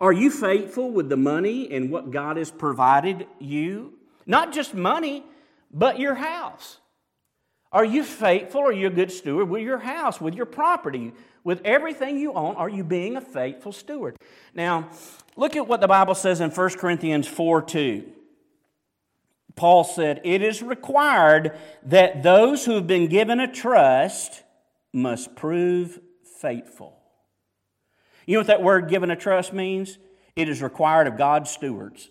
Are 0.00 0.12
you 0.12 0.30
faithful 0.30 0.92
with 0.92 1.08
the 1.08 1.16
money 1.16 1.72
and 1.72 1.90
what 1.90 2.12
God 2.12 2.36
has 2.36 2.52
provided 2.52 3.26
you? 3.40 3.94
Not 4.26 4.52
just 4.52 4.74
money, 4.74 5.24
but 5.72 5.98
your 5.98 6.14
house. 6.14 6.78
Are 7.72 7.84
you 7.84 8.04
faithful? 8.04 8.60
Are 8.60 8.72
you 8.72 8.86
a 8.86 8.90
good 8.90 9.10
steward 9.10 9.48
with 9.48 9.62
your 9.62 9.78
house, 9.78 10.20
with 10.20 10.36
your 10.36 10.46
property, 10.46 11.12
with 11.42 11.60
everything 11.64 12.16
you 12.16 12.32
own? 12.32 12.54
Are 12.54 12.68
you 12.68 12.84
being 12.84 13.16
a 13.16 13.20
faithful 13.20 13.72
steward? 13.72 14.16
Now, 14.54 14.88
look 15.34 15.56
at 15.56 15.66
what 15.66 15.80
the 15.80 15.88
Bible 15.88 16.14
says 16.14 16.40
in 16.40 16.50
1 16.50 16.70
Corinthians 16.78 17.26
4 17.26 17.62
2. 17.62 18.12
Paul 19.56 19.84
said, 19.84 20.20
It 20.22 20.42
is 20.42 20.62
required 20.62 21.58
that 21.84 22.22
those 22.22 22.64
who 22.64 22.74
have 22.74 22.86
been 22.86 23.08
given 23.08 23.40
a 23.40 23.50
trust 23.50 24.42
must 24.92 25.34
prove 25.34 25.98
faithful. 26.40 26.96
You 28.26 28.34
know 28.34 28.40
what 28.40 28.48
that 28.48 28.62
word 28.62 28.88
given 28.88 29.10
a 29.10 29.16
trust 29.16 29.52
means? 29.52 29.98
It 30.34 30.48
is 30.48 30.60
required 30.60 31.06
of 31.06 31.16
God's 31.16 31.50
stewards 31.50 32.10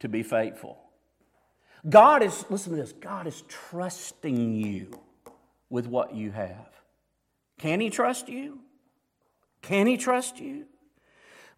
to 0.00 0.08
be 0.08 0.22
faithful. 0.22 0.78
God 1.88 2.22
is, 2.22 2.44
listen 2.50 2.72
to 2.72 2.76
this, 2.76 2.92
God 2.92 3.26
is 3.26 3.42
trusting 3.48 4.54
you 4.54 5.00
with 5.70 5.86
what 5.86 6.14
you 6.14 6.30
have. 6.30 6.68
Can 7.58 7.80
He 7.80 7.90
trust 7.90 8.28
you? 8.28 8.60
Can 9.62 9.86
He 9.86 9.96
trust 9.96 10.38
you? 10.38 10.66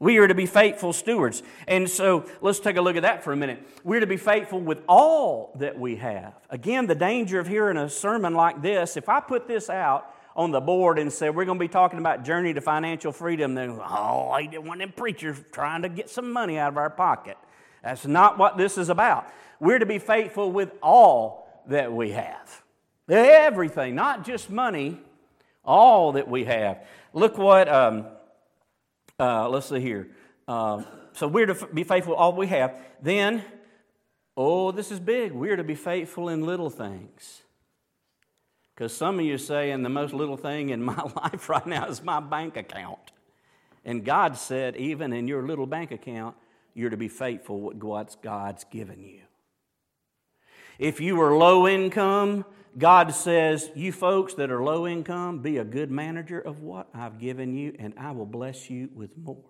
We 0.04 0.18
are 0.18 0.28
to 0.28 0.34
be 0.34 0.44
faithful 0.44 0.92
stewards. 0.92 1.42
And 1.66 1.88
so 1.88 2.26
let's 2.42 2.60
take 2.60 2.76
a 2.76 2.82
look 2.82 2.96
at 2.96 3.04
that 3.04 3.24
for 3.24 3.32
a 3.32 3.36
minute. 3.36 3.66
We're 3.84 4.00
to 4.00 4.06
be 4.06 4.18
faithful 4.18 4.60
with 4.60 4.82
all 4.86 5.56
that 5.56 5.80
we 5.80 5.96
have. 5.96 6.34
Again, 6.50 6.86
the 6.86 6.94
danger 6.94 7.40
of 7.40 7.48
hearing 7.48 7.78
a 7.78 7.88
sermon 7.88 8.34
like 8.34 8.60
this, 8.60 8.98
if 8.98 9.08
I 9.08 9.20
put 9.20 9.48
this 9.48 9.70
out 9.70 10.14
on 10.36 10.50
the 10.50 10.60
board 10.60 10.98
and 10.98 11.10
say 11.10 11.30
we're 11.30 11.46
going 11.46 11.58
to 11.58 11.64
be 11.64 11.68
talking 11.68 11.98
about 11.98 12.22
journey 12.22 12.52
to 12.52 12.60
financial 12.60 13.12
freedom, 13.12 13.54
then, 13.54 13.80
oh, 13.82 14.28
I 14.28 14.44
didn't 14.44 14.66
want 14.66 14.80
them 14.80 14.92
preachers 14.94 15.38
trying 15.52 15.80
to 15.80 15.88
get 15.88 16.10
some 16.10 16.30
money 16.30 16.58
out 16.58 16.68
of 16.68 16.76
our 16.76 16.90
pocket. 16.90 17.38
That's 17.82 18.04
not 18.04 18.36
what 18.36 18.58
this 18.58 18.76
is 18.76 18.90
about. 18.90 19.26
We're 19.58 19.78
to 19.78 19.86
be 19.86 19.98
faithful 19.98 20.52
with 20.52 20.72
all 20.82 21.48
that 21.68 21.90
we 21.90 22.10
have. 22.10 22.62
Everything, 23.08 23.94
not 23.94 24.26
just 24.26 24.50
money, 24.50 25.00
all 25.64 26.12
that 26.12 26.28
we 26.28 26.44
have. 26.44 26.84
Look 27.14 27.38
what, 27.38 27.70
um, 27.70 28.04
uh, 29.18 29.48
let's 29.48 29.68
see 29.68 29.80
here. 29.80 30.08
Uh, 30.46 30.82
so 31.12 31.28
we're 31.28 31.46
to 31.46 31.66
be 31.72 31.84
faithful 31.84 32.14
all 32.14 32.32
we 32.32 32.48
have. 32.48 32.76
Then, 33.00 33.44
oh, 34.36 34.72
this 34.72 34.90
is 34.90 35.00
big. 35.00 35.32
We're 35.32 35.56
to 35.56 35.64
be 35.64 35.74
faithful 35.74 36.28
in 36.28 36.44
little 36.44 36.70
things. 36.70 37.42
Because 38.74 38.96
some 38.96 39.20
of 39.20 39.24
you 39.24 39.38
say, 39.38 39.70
and 39.70 39.84
the 39.84 39.88
most 39.88 40.12
little 40.12 40.36
thing 40.36 40.70
in 40.70 40.82
my 40.84 41.00
life 41.16 41.48
right 41.48 41.66
now 41.66 41.86
is 41.86 42.02
my 42.02 42.20
bank 42.20 42.56
account. 42.56 43.12
And 43.84 44.04
God 44.04 44.36
said, 44.36 44.76
even 44.76 45.12
in 45.12 45.28
your 45.28 45.46
little 45.46 45.66
bank 45.66 45.92
account, 45.92 46.36
you're 46.74 46.90
to 46.90 46.96
be 46.96 47.08
faithful 47.08 47.60
what 47.60 47.78
God's 48.22 48.64
given 48.64 49.00
you. 49.00 49.20
If 50.78 51.00
you 51.00 51.20
are 51.20 51.36
low 51.36 51.68
income, 51.68 52.44
God 52.76 53.14
says, 53.14 53.70
You 53.74 53.92
folks 53.92 54.34
that 54.34 54.50
are 54.50 54.62
low 54.62 54.86
income, 54.86 55.38
be 55.40 55.58
a 55.58 55.64
good 55.64 55.90
manager 55.90 56.40
of 56.40 56.60
what 56.60 56.88
I've 56.94 57.18
given 57.18 57.54
you, 57.54 57.74
and 57.78 57.94
I 57.96 58.10
will 58.12 58.26
bless 58.26 58.68
you 58.70 58.90
with 58.94 59.16
more. 59.16 59.44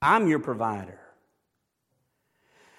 I'm 0.00 0.28
your 0.28 0.38
provider. 0.38 1.00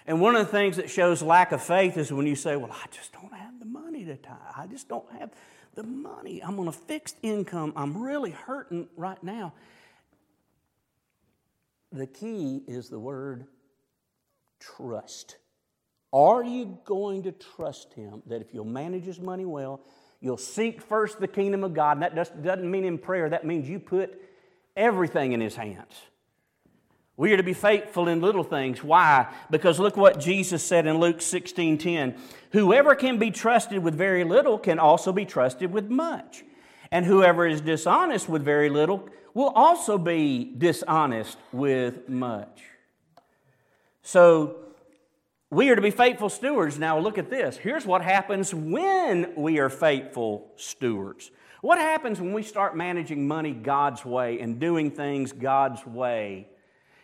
And 0.05 0.21
one 0.21 0.35
of 0.35 0.45
the 0.45 0.51
things 0.51 0.77
that 0.77 0.89
shows 0.89 1.21
lack 1.21 1.51
of 1.51 1.61
faith 1.61 1.97
is 1.97 2.11
when 2.11 2.25
you 2.27 2.35
say, 2.35 2.55
Well, 2.55 2.71
I 2.71 2.85
just 2.91 3.13
don't 3.13 3.33
have 3.33 3.59
the 3.59 3.65
money 3.65 4.05
to. 4.05 4.17
I 4.55 4.67
just 4.67 4.89
don't 4.89 5.09
have 5.19 5.31
the 5.75 5.83
money. 5.83 6.41
I'm 6.43 6.59
on 6.59 6.67
a 6.67 6.73
fixed 6.73 7.17
income. 7.21 7.73
I'm 7.75 8.01
really 8.01 8.31
hurting 8.31 8.87
right 8.97 9.21
now. 9.23 9.53
The 11.91 12.07
key 12.07 12.63
is 12.67 12.89
the 12.89 12.99
word 12.99 13.45
trust. 14.59 15.37
Are 16.11 16.43
you 16.43 16.77
going 16.85 17.23
to 17.23 17.31
trust 17.31 17.93
Him 17.93 18.23
that 18.27 18.41
if 18.41 18.53
you'll 18.53 18.65
manage 18.65 19.03
His 19.03 19.19
money 19.19 19.45
well, 19.45 19.81
you'll 20.19 20.37
seek 20.37 20.81
first 20.81 21.19
the 21.19 21.27
kingdom 21.27 21.63
of 21.63 21.73
God? 21.73 21.97
And 21.97 22.03
that 22.03 22.43
doesn't 22.43 22.69
mean 22.69 22.85
in 22.85 22.97
prayer, 22.97 23.29
that 23.29 23.45
means 23.45 23.69
you 23.69 23.79
put 23.79 24.19
everything 24.75 25.33
in 25.33 25.41
His 25.41 25.55
hands. 25.55 25.93
We 27.19 27.33
are 27.33 27.37
to 27.37 27.43
be 27.43 27.53
faithful 27.53 28.07
in 28.07 28.21
little 28.21 28.45
things. 28.45 28.81
Why? 28.81 29.27
Because 29.51 29.77
look 29.77 29.97
what 29.97 30.21
Jesus 30.21 30.63
said 30.63 30.87
in 30.87 30.99
Luke 30.99 31.21
16 31.21 31.77
10. 31.77 32.15
Whoever 32.53 32.95
can 32.95 33.19
be 33.19 33.29
trusted 33.29 33.83
with 33.83 33.93
very 33.93 34.23
little 34.23 34.57
can 34.57 34.79
also 34.79 35.11
be 35.11 35.25
trusted 35.25 35.73
with 35.73 35.89
much. 35.89 36.45
And 36.91 37.05
whoever 37.05 37.45
is 37.45 37.59
dishonest 37.59 38.29
with 38.29 38.43
very 38.43 38.69
little 38.69 39.09
will 39.33 39.49
also 39.49 39.97
be 39.97 40.55
dishonest 40.57 41.37
with 41.51 42.07
much. 42.07 42.63
So, 44.01 44.55
we 45.49 45.69
are 45.69 45.75
to 45.75 45.81
be 45.81 45.91
faithful 45.91 46.29
stewards. 46.29 46.77
Now, 46.77 46.99
look 46.99 47.17
at 47.17 47.29
this. 47.29 47.57
Here's 47.57 47.85
what 47.85 48.01
happens 48.01 48.53
when 48.53 49.33
we 49.35 49.59
are 49.59 49.69
faithful 49.69 50.51
stewards. 50.55 51.31
What 51.61 51.77
happens 51.77 52.21
when 52.21 52.33
we 52.33 52.43
start 52.43 52.75
managing 52.75 53.27
money 53.27 53.53
God's 53.53 54.05
way 54.05 54.39
and 54.39 54.59
doing 54.59 54.91
things 54.91 55.31
God's 55.31 55.85
way? 55.85 56.47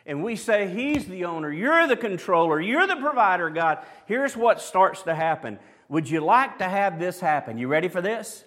and 0.05 0.23
we 0.23 0.35
say, 0.35 0.67
He's 0.67 1.05
the 1.05 1.25
owner, 1.25 1.51
you're 1.51 1.87
the 1.87 1.97
controller, 1.97 2.59
you're 2.59 2.87
the 2.87 2.95
provider, 2.95 3.49
God, 3.49 3.79
here's 4.05 4.37
what 4.37 4.61
starts 4.61 5.03
to 5.03 5.15
happen. 5.15 5.59
Would 5.89 6.09
you 6.09 6.19
like 6.21 6.59
to 6.59 6.65
have 6.65 6.99
this 6.99 7.19
happen? 7.19 7.57
You 7.57 7.67
ready 7.67 7.87
for 7.87 8.01
this? 8.01 8.43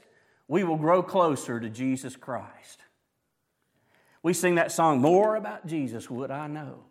We 0.47 0.65
will 0.65 0.77
grow 0.77 1.03
closer 1.03 1.61
to 1.61 1.69
Jesus 1.69 2.17
Christ. 2.17 2.83
We 4.23 4.33
sing 4.33 4.57
that 4.57 4.73
song, 4.73 5.01
More 5.01 5.37
About 5.37 5.67
Jesus 5.67 6.11
Would 6.11 6.31
I 6.31 6.47
Know. 6.47 6.85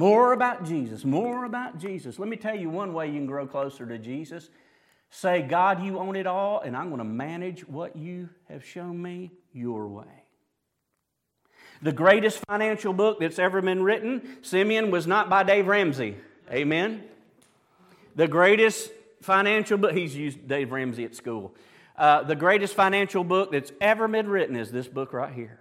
More 0.00 0.32
about 0.32 0.64
Jesus, 0.64 1.04
more 1.04 1.44
about 1.44 1.78
Jesus. 1.78 2.18
Let 2.18 2.26
me 2.26 2.38
tell 2.38 2.56
you 2.56 2.70
one 2.70 2.94
way 2.94 3.08
you 3.08 3.16
can 3.16 3.26
grow 3.26 3.46
closer 3.46 3.84
to 3.84 3.98
Jesus. 3.98 4.48
Say, 5.10 5.42
God, 5.42 5.84
you 5.84 5.98
own 5.98 6.16
it 6.16 6.26
all, 6.26 6.60
and 6.60 6.74
I'm 6.74 6.86
going 6.86 7.00
to 7.00 7.04
manage 7.04 7.68
what 7.68 7.96
you 7.96 8.30
have 8.48 8.64
shown 8.64 9.02
me 9.02 9.30
your 9.52 9.88
way. 9.88 10.24
The 11.82 11.92
greatest 11.92 12.38
financial 12.48 12.94
book 12.94 13.20
that's 13.20 13.38
ever 13.38 13.60
been 13.60 13.82
written, 13.82 14.38
Simeon, 14.40 14.90
was 14.90 15.06
not 15.06 15.28
by 15.28 15.42
Dave 15.42 15.66
Ramsey. 15.66 16.16
Amen? 16.50 17.04
The 18.16 18.26
greatest 18.26 18.90
financial 19.20 19.76
book, 19.76 19.92
he's 19.92 20.16
used 20.16 20.48
Dave 20.48 20.72
Ramsey 20.72 21.04
at 21.04 21.14
school. 21.14 21.54
Uh, 21.94 22.22
the 22.22 22.36
greatest 22.36 22.72
financial 22.72 23.22
book 23.22 23.52
that's 23.52 23.70
ever 23.82 24.08
been 24.08 24.28
written 24.28 24.56
is 24.56 24.72
this 24.72 24.88
book 24.88 25.12
right 25.12 25.34
here. 25.34 25.58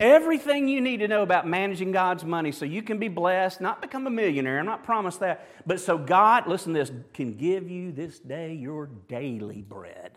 Everything 0.00 0.68
you 0.68 0.80
need 0.80 0.98
to 0.98 1.08
know 1.08 1.22
about 1.22 1.46
managing 1.46 1.90
God's 1.90 2.24
money 2.24 2.52
so 2.52 2.64
you 2.64 2.82
can 2.82 2.98
be 2.98 3.08
blessed, 3.08 3.60
not 3.60 3.82
become 3.82 4.06
a 4.06 4.10
millionaire, 4.10 4.60
I'm 4.60 4.66
not 4.66 4.84
promised 4.84 5.18
that, 5.20 5.46
but 5.66 5.80
so 5.80 5.98
God, 5.98 6.46
listen 6.46 6.72
to 6.72 6.78
this, 6.78 6.92
can 7.12 7.36
give 7.36 7.68
you 7.68 7.90
this 7.90 8.20
day 8.20 8.54
your 8.54 8.86
daily 9.08 9.62
bread. 9.62 10.12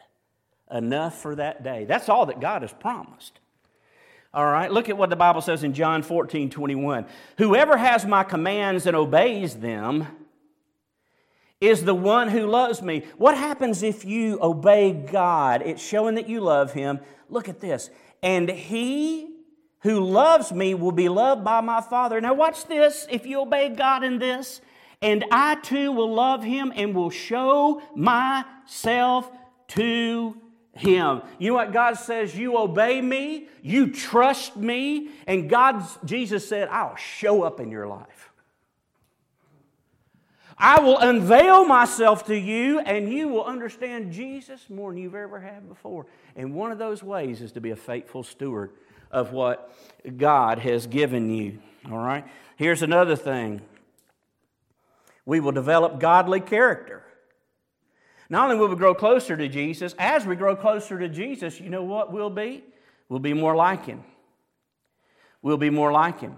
Enough 0.69 1.19
for 1.19 1.35
that 1.35 1.63
day. 1.63 1.85
That's 1.85 2.09
all 2.09 2.27
that 2.27 2.39
God 2.39 2.61
has 2.61 2.71
promised. 2.71 3.39
All 4.33 4.45
right, 4.45 4.71
look 4.71 4.87
at 4.87 4.97
what 4.97 5.09
the 5.09 5.17
Bible 5.17 5.41
says 5.41 5.63
in 5.63 5.73
John 5.73 6.03
14 6.03 6.49
21. 6.49 7.05
Whoever 7.37 7.75
has 7.75 8.05
my 8.05 8.23
commands 8.23 8.85
and 8.85 8.95
obeys 8.95 9.55
them 9.55 10.07
is 11.59 11.83
the 11.83 11.93
one 11.93 12.29
who 12.29 12.47
loves 12.47 12.81
me. 12.81 13.03
What 13.17 13.35
happens 13.35 13.83
if 13.83 14.05
you 14.05 14.39
obey 14.41 14.93
God? 14.93 15.61
It's 15.65 15.83
showing 15.83 16.15
that 16.15 16.29
you 16.29 16.39
love 16.39 16.71
Him. 16.71 16.99
Look 17.29 17.49
at 17.49 17.59
this. 17.59 17.89
And 18.23 18.49
He 18.49 19.30
who 19.81 19.99
loves 19.99 20.51
me 20.51 20.73
will 20.73 20.91
be 20.91 21.09
loved 21.09 21.43
by 21.43 21.61
my 21.61 21.81
Father. 21.81 22.19
Now, 22.21 22.33
watch 22.33 22.65
this. 22.65 23.07
If 23.09 23.25
you 23.25 23.41
obey 23.41 23.69
God 23.69 24.03
in 24.03 24.19
this, 24.19 24.61
and 25.01 25.25
I 25.31 25.55
too 25.55 25.91
will 25.91 26.13
love 26.13 26.43
Him 26.43 26.71
and 26.75 26.93
will 26.93 27.09
show 27.09 27.81
myself 27.95 29.29
to 29.69 30.35
him. 30.73 31.21
You 31.37 31.49
know 31.49 31.55
what 31.55 31.73
God 31.73 31.95
says? 31.95 32.35
You 32.35 32.57
obey 32.57 33.01
me, 33.01 33.47
you 33.61 33.91
trust 33.91 34.55
me, 34.55 35.09
and 35.27 35.49
God, 35.49 35.83
Jesus 36.05 36.47
said, 36.47 36.69
I'll 36.69 36.95
show 36.95 37.43
up 37.43 37.59
in 37.59 37.71
your 37.71 37.87
life. 37.87 38.31
I 40.57 40.79
will 40.79 40.97
unveil 40.99 41.65
myself 41.65 42.25
to 42.27 42.37
you, 42.37 42.79
and 42.79 43.11
you 43.11 43.27
will 43.27 43.43
understand 43.43 44.13
Jesus 44.13 44.69
more 44.69 44.91
than 44.91 45.01
you've 45.01 45.15
ever 45.15 45.39
had 45.39 45.67
before. 45.67 46.05
And 46.35 46.53
one 46.53 46.71
of 46.71 46.77
those 46.77 47.01
ways 47.01 47.41
is 47.41 47.51
to 47.53 47.61
be 47.61 47.71
a 47.71 47.75
faithful 47.75 48.23
steward 48.23 48.71
of 49.11 49.31
what 49.31 49.71
God 50.17 50.59
has 50.59 50.87
given 50.87 51.29
you. 51.29 51.59
All 51.91 51.97
right? 51.97 52.25
Here's 52.55 52.81
another 52.81 53.15
thing 53.15 53.61
we 55.25 55.39
will 55.39 55.51
develop 55.51 55.99
godly 55.99 56.39
character. 56.39 57.03
Not 58.29 58.45
only 58.45 58.55
will 58.55 58.69
we 58.69 58.75
grow 58.75 58.95
closer 58.95 59.35
to 59.35 59.47
Jesus, 59.47 59.93
as 59.99 60.25
we 60.25 60.35
grow 60.35 60.55
closer 60.55 60.97
to 60.97 61.09
Jesus, 61.09 61.59
you 61.59 61.69
know 61.69 61.83
what 61.83 62.13
we'll 62.13 62.29
be? 62.29 62.63
We'll 63.09 63.19
be 63.19 63.33
more 63.33 63.55
like 63.55 63.85
Him. 63.85 64.03
We'll 65.41 65.57
be 65.57 65.69
more 65.69 65.91
like 65.91 66.21
Him. 66.21 66.37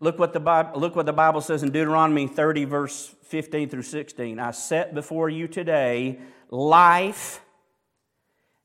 Look 0.00 0.18
what 0.18 0.32
the 0.32 0.40
Bible, 0.40 0.80
look 0.80 0.96
what 0.96 1.06
the 1.06 1.12
Bible 1.12 1.40
says 1.40 1.62
in 1.62 1.70
Deuteronomy 1.70 2.26
30, 2.26 2.64
verse 2.64 3.14
15 3.22 3.68
through 3.68 3.82
16. 3.82 4.40
I 4.40 4.50
set 4.50 4.92
before 4.92 5.28
you 5.28 5.46
today 5.46 6.18
life 6.50 7.40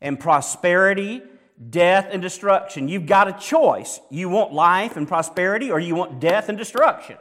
and 0.01 0.19
prosperity, 0.19 1.21
death 1.69 2.07
and 2.11 2.21
destruction. 2.21 2.87
You've 2.87 3.05
got 3.05 3.27
a 3.27 3.33
choice. 3.33 3.99
You 4.09 4.29
want 4.29 4.53
life 4.53 4.95
and 4.95 5.07
prosperity, 5.07 5.71
or 5.71 5.79
you 5.79 5.95
want 5.95 6.19
death 6.19 6.49
and 6.49 6.57
destruction. 6.57 7.17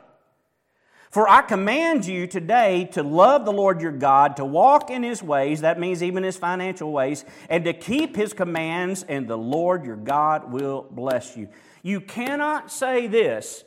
For 1.11 1.29
I 1.29 1.40
command 1.40 2.07
you 2.07 2.27
today 2.27 2.85
to 2.92 3.03
love 3.03 3.46
the 3.46 3.53
Lord 3.53 3.81
your 3.81 3.92
God, 3.92 4.37
to 4.37 4.44
walk 4.44 4.90
in 4.90 5.03
his 5.03 5.22
ways, 5.22 5.62
that 5.62 5.81
means 5.81 6.03
even 6.03 6.22
his 6.22 6.37
financial 6.37 6.92
ways, 6.92 7.24
and 7.48 7.64
to 7.64 7.72
keep 7.72 8.14
his 8.14 8.35
commands, 8.35 9.05
and 9.09 9.27
the 9.27 9.38
Lord 9.38 9.87
your 9.87 9.96
God 9.96 10.53
will 10.53 10.87
bless 10.90 11.37
you. 11.37 11.48
You 11.83 12.01
cannot 12.01 12.70
say 12.70 13.07
this, 13.07 13.64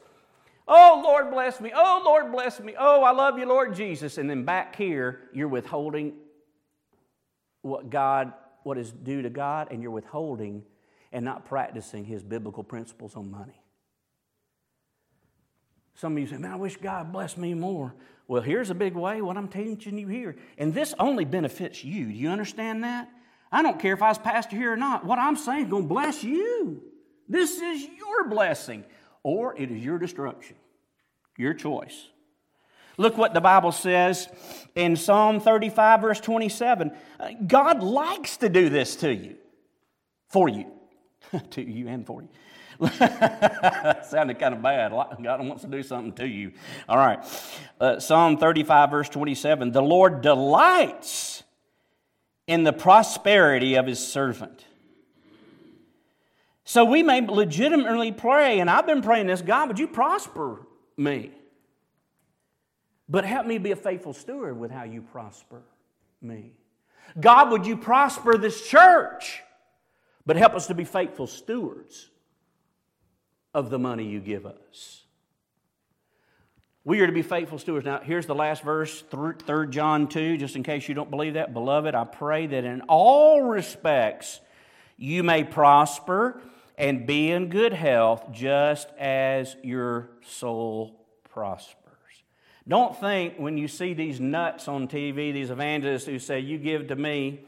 Oh, 0.68 1.02
Lord, 1.04 1.32
bless 1.32 1.60
me. 1.60 1.72
Oh, 1.76 2.02
Lord, 2.06 2.32
bless 2.32 2.60
me. 2.60 2.76
Oh, 2.80 3.04
I 3.04 3.12
love 3.12 3.38
you, 3.38 3.46
Lord 3.46 3.76
Jesus. 3.76 4.18
And 4.18 4.30
then 4.30 4.46
back 4.46 4.76
here, 4.76 5.20
you're 5.34 5.48
withholding 5.48 6.14
what 7.62 7.90
God, 7.90 8.32
what 8.63 8.78
is 8.78 8.91
due 8.91 9.21
to 9.21 9.30
God, 9.30 9.69
and 9.71 9.82
you're 9.82 9.91
withholding 9.91 10.63
and 11.12 11.26
not 11.26 11.45
practicing 11.45 12.06
his 12.06 12.24
biblical 12.24 12.63
principles 12.63 13.15
on 13.15 13.30
money. 13.30 13.62
Some 15.95 16.13
of 16.13 16.19
you 16.19 16.28
say, 16.28 16.38
man, 16.38 16.52
I 16.52 16.56
wish 16.56 16.78
God 16.78 17.12
blessed 17.12 17.38
me 17.38 17.54
more. 17.54 17.93
Well, 18.28 18.41
here's 18.41 18.69
a 18.69 18.76
big 18.76 18.95
way, 18.95 19.21
what 19.21 19.38
I'm 19.38 19.50
teaching 19.50 19.97
you 19.97 20.08
here. 20.08 20.38
And 20.58 20.74
this 20.74 20.93
only 20.97 21.26
benefits 21.26 21.84
you. 21.84 22.06
Do 22.06 22.12
you 22.12 22.30
understand 22.30 22.84
that? 22.84 23.10
I 23.52 23.62
don't 23.62 23.80
care 23.80 23.93
if 23.93 24.02
I 24.02 24.08
was 24.08 24.17
pastor 24.17 24.56
here 24.56 24.71
or 24.71 24.78
not. 24.78 25.06
What 25.06 25.19
I'm 25.19 25.36
saying 25.36 25.65
is 25.65 25.69
going 25.69 25.84
to 25.84 25.89
bless 25.89 26.24
you. 26.24 26.82
This 27.28 27.60
is 27.60 27.86
your 27.97 28.30
blessing, 28.30 28.86
or 29.24 29.56
it 29.58 29.69
is 29.69 29.84
your 29.84 30.00
destruction. 30.00 30.56
Your 31.38 31.54
choice. 31.54 32.08
Look 33.02 33.18
what 33.18 33.34
the 33.34 33.42
Bible 33.42 33.72
says 33.72 34.30
in 34.76 34.96
Psalm 34.96 35.40
35, 35.40 36.02
verse 36.02 36.20
27. 36.20 36.92
God 37.48 37.82
likes 37.82 38.38
to 38.38 38.48
do 38.48 38.70
this 38.70 38.96
to 38.98 39.12
you, 39.12 39.38
for 40.28 40.48
you, 40.48 40.72
to 41.50 41.64
you 41.64 41.88
and 41.88 42.06
for 42.06 42.22
you. 42.22 42.30
Sounded 44.04 44.38
kind 44.38 44.54
of 44.54 44.62
bad. 44.62 44.92
God 44.92 45.48
wants 45.48 45.64
to 45.64 45.68
do 45.68 45.82
something 45.82 46.14
to 46.14 46.28
you. 46.28 46.52
All 46.88 46.98
right. 46.98 47.20
Uh, 47.80 48.00
Psalm 48.00 48.38
35, 48.38 48.92
verse 48.92 49.10
27 49.10 49.72
The 49.72 49.82
Lord 49.82 50.22
delights 50.22 51.42
in 52.46 52.64
the 52.64 52.74
prosperity 52.74 53.76
of 53.76 53.88
his 53.88 54.00
servant. 54.00 54.66
So 56.66 56.86
we 56.86 57.02
may 57.02 57.22
legitimately 57.22 58.12
pray, 58.12 58.60
and 58.60 58.70
I've 58.70 58.86
been 58.86 59.02
praying 59.02 59.26
this 59.26 59.42
God, 59.42 59.70
would 59.70 59.80
you 59.80 59.88
prosper 59.88 60.68
me? 60.98 61.32
But 63.12 63.26
help 63.26 63.45
me 63.45 63.58
be 63.58 63.71
a 63.71 63.76
faithful 63.76 64.13
steward 64.13 64.58
with 64.58 64.71
how 64.71 64.84
you 64.84 65.02
prosper 65.02 65.62
me. 66.21 66.54
God, 67.19 67.52
would 67.52 67.65
you 67.65 67.76
prosper 67.76 68.38
this 68.38 68.65
church? 68.65 69.43
But 70.26 70.38
help 70.38 70.54
us 70.54 70.67
to 70.67 70.74
be 70.74 70.86
faithful 70.86 71.28
stewards 71.28 72.10
of 73.54 73.69
the 73.69 73.78
money 73.78 74.06
you 74.06 74.21
give 74.21 74.45
us. 74.45 75.04
We 76.86 77.02
are 77.02 77.08
to 77.08 77.12
be 77.12 77.21
faithful 77.21 77.60
stewards. 77.60 77.86
Now, 77.86 78.00
here's 78.00 78.28
the 78.28 78.34
last 78.34 78.63
verse, 78.63 79.04
3 79.12 79.67
John 79.67 80.08
2, 80.08 80.38
just 80.38 80.56
in 80.56 80.63
case 80.63 80.88
you 80.88 80.95
don't 80.95 81.12
believe 81.12 81.34
that. 81.34 81.54
Beloved, 81.54 81.93
I 81.93 82.06
pray 82.06 82.47
that 82.47 82.63
in 82.63 82.80
all 82.88 83.41
respects 83.41 84.39
you 84.95 85.21
may 85.21 85.43
prosper 85.43 86.41
and 86.78 87.06
be 87.06 87.30
in 87.30 87.50
good 87.50 87.74
health, 87.74 88.32
just 88.32 88.88
as 88.97 89.58
your 89.63 90.12
soul 90.26 91.06
prospers. 91.30 91.81
Don't 92.67 92.97
think 93.00 93.38
when 93.38 93.58
you 93.58 93.67
see 93.67 93.93
these 93.93 94.19
nuts 94.19 94.67
on 94.67 94.88
TV, 94.88 95.34
these 95.34 95.50
evangelists 95.50 96.06
who 96.06 96.19
say, 96.19 96.39
You 96.39 96.58
give 96.58 96.88
to 96.88 96.95
me 96.95 97.41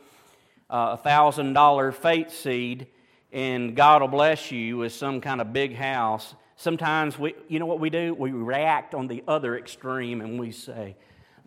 uh, 0.69 0.97
a 0.99 1.07
$1,000 1.07 1.93
faith 1.93 2.33
seed 2.33 2.87
and 3.31 3.75
God 3.75 4.01
will 4.01 4.09
bless 4.09 4.51
you 4.51 4.77
with 4.77 4.93
some 4.93 5.21
kind 5.21 5.41
of 5.41 5.53
big 5.53 5.75
house 5.75 6.35
Sometimes 6.55 7.17
we, 7.17 7.35
you 7.47 7.59
know 7.59 7.65
what 7.65 7.79
we 7.79 7.89
do? 7.89 8.13
We 8.13 8.31
react 8.31 8.93
on 8.93 9.07
the 9.07 9.23
other 9.27 9.57
extreme 9.57 10.21
and 10.21 10.39
we 10.39 10.51
say, 10.51 10.95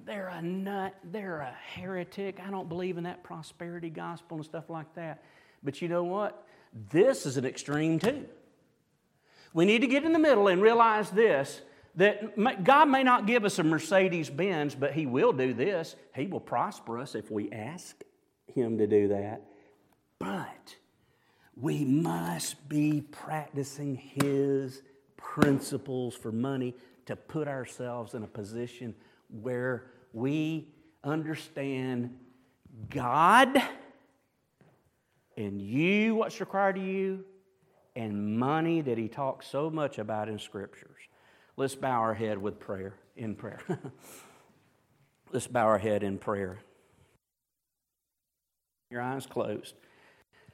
they're 0.05 0.29
a 0.29 0.42
nut, 0.42 0.94
they're 1.05 1.40
a 1.40 1.55
heretic, 1.72 2.38
I 2.46 2.50
don't 2.50 2.68
believe 2.68 2.98
in 2.98 3.05
that 3.05 3.22
prosperity 3.24 3.90
gospel 3.90 4.37
and 4.37 4.44
stuff 4.44 4.68
like 4.68 4.94
that. 4.94 5.22
But 5.62 5.81
you 5.81 5.88
know 5.88 6.05
what? 6.05 6.46
This 6.90 7.26
is 7.26 7.37
an 7.37 7.44
extreme 7.44 7.98
too. 7.98 8.26
We 9.52 9.64
need 9.64 9.81
to 9.81 9.87
get 9.87 10.05
in 10.05 10.12
the 10.12 10.18
middle 10.18 10.48
and 10.48 10.61
realize 10.61 11.11
this 11.11 11.62
that 11.96 12.62
God 12.62 12.88
may 12.88 13.02
not 13.02 13.26
give 13.26 13.44
us 13.44 13.59
a 13.59 13.62
Mercedes 13.62 14.28
Benz, 14.28 14.74
but 14.74 14.92
He 14.92 15.06
will 15.06 15.32
do 15.32 15.54
this. 15.54 15.96
He 16.14 16.26
will 16.26 16.40
prosper 16.40 16.98
us 16.98 17.14
if 17.14 17.30
we 17.30 17.50
ask 17.50 17.96
Him 18.54 18.78
to 18.78 18.87
do 18.87 19.09
that. 19.09 19.42
But 20.18 20.76
we 21.56 21.85
must 21.85 22.68
be 22.68 23.00
practicing 23.00 23.96
His 23.96 24.82
principles 25.16 26.14
for 26.14 26.30
money 26.30 26.74
to 27.06 27.16
put 27.16 27.48
ourselves 27.48 28.14
in 28.14 28.22
a 28.22 28.28
position 28.28 28.94
where 29.28 29.87
we 30.12 30.68
understand 31.02 32.16
God 32.90 33.62
and 35.37 35.61
you, 35.62 36.14
what's 36.14 36.40
required 36.40 36.76
of 36.76 36.85
you, 36.85 37.24
and 37.94 38.38
money 38.38 38.82
that 38.82 38.98
He 38.98 39.09
talks 39.09 39.46
so 39.46 39.70
much 39.70 39.98
about 39.98 40.28
in 40.28 40.38
Scriptures. 40.38 40.95
Let's 41.57 41.75
bow 41.75 42.01
our 42.01 42.14
head 42.14 42.38
with 42.38 42.61
prayer, 42.61 42.95
in 43.16 43.35
prayer. 43.35 43.61
Let's 45.33 45.47
bow 45.47 45.66
our 45.66 45.79
head 45.79 46.03
in 46.03 46.19
prayer. 46.19 46.59
Your 48.90 49.01
eyes 49.01 49.27
closed. 49.27 49.75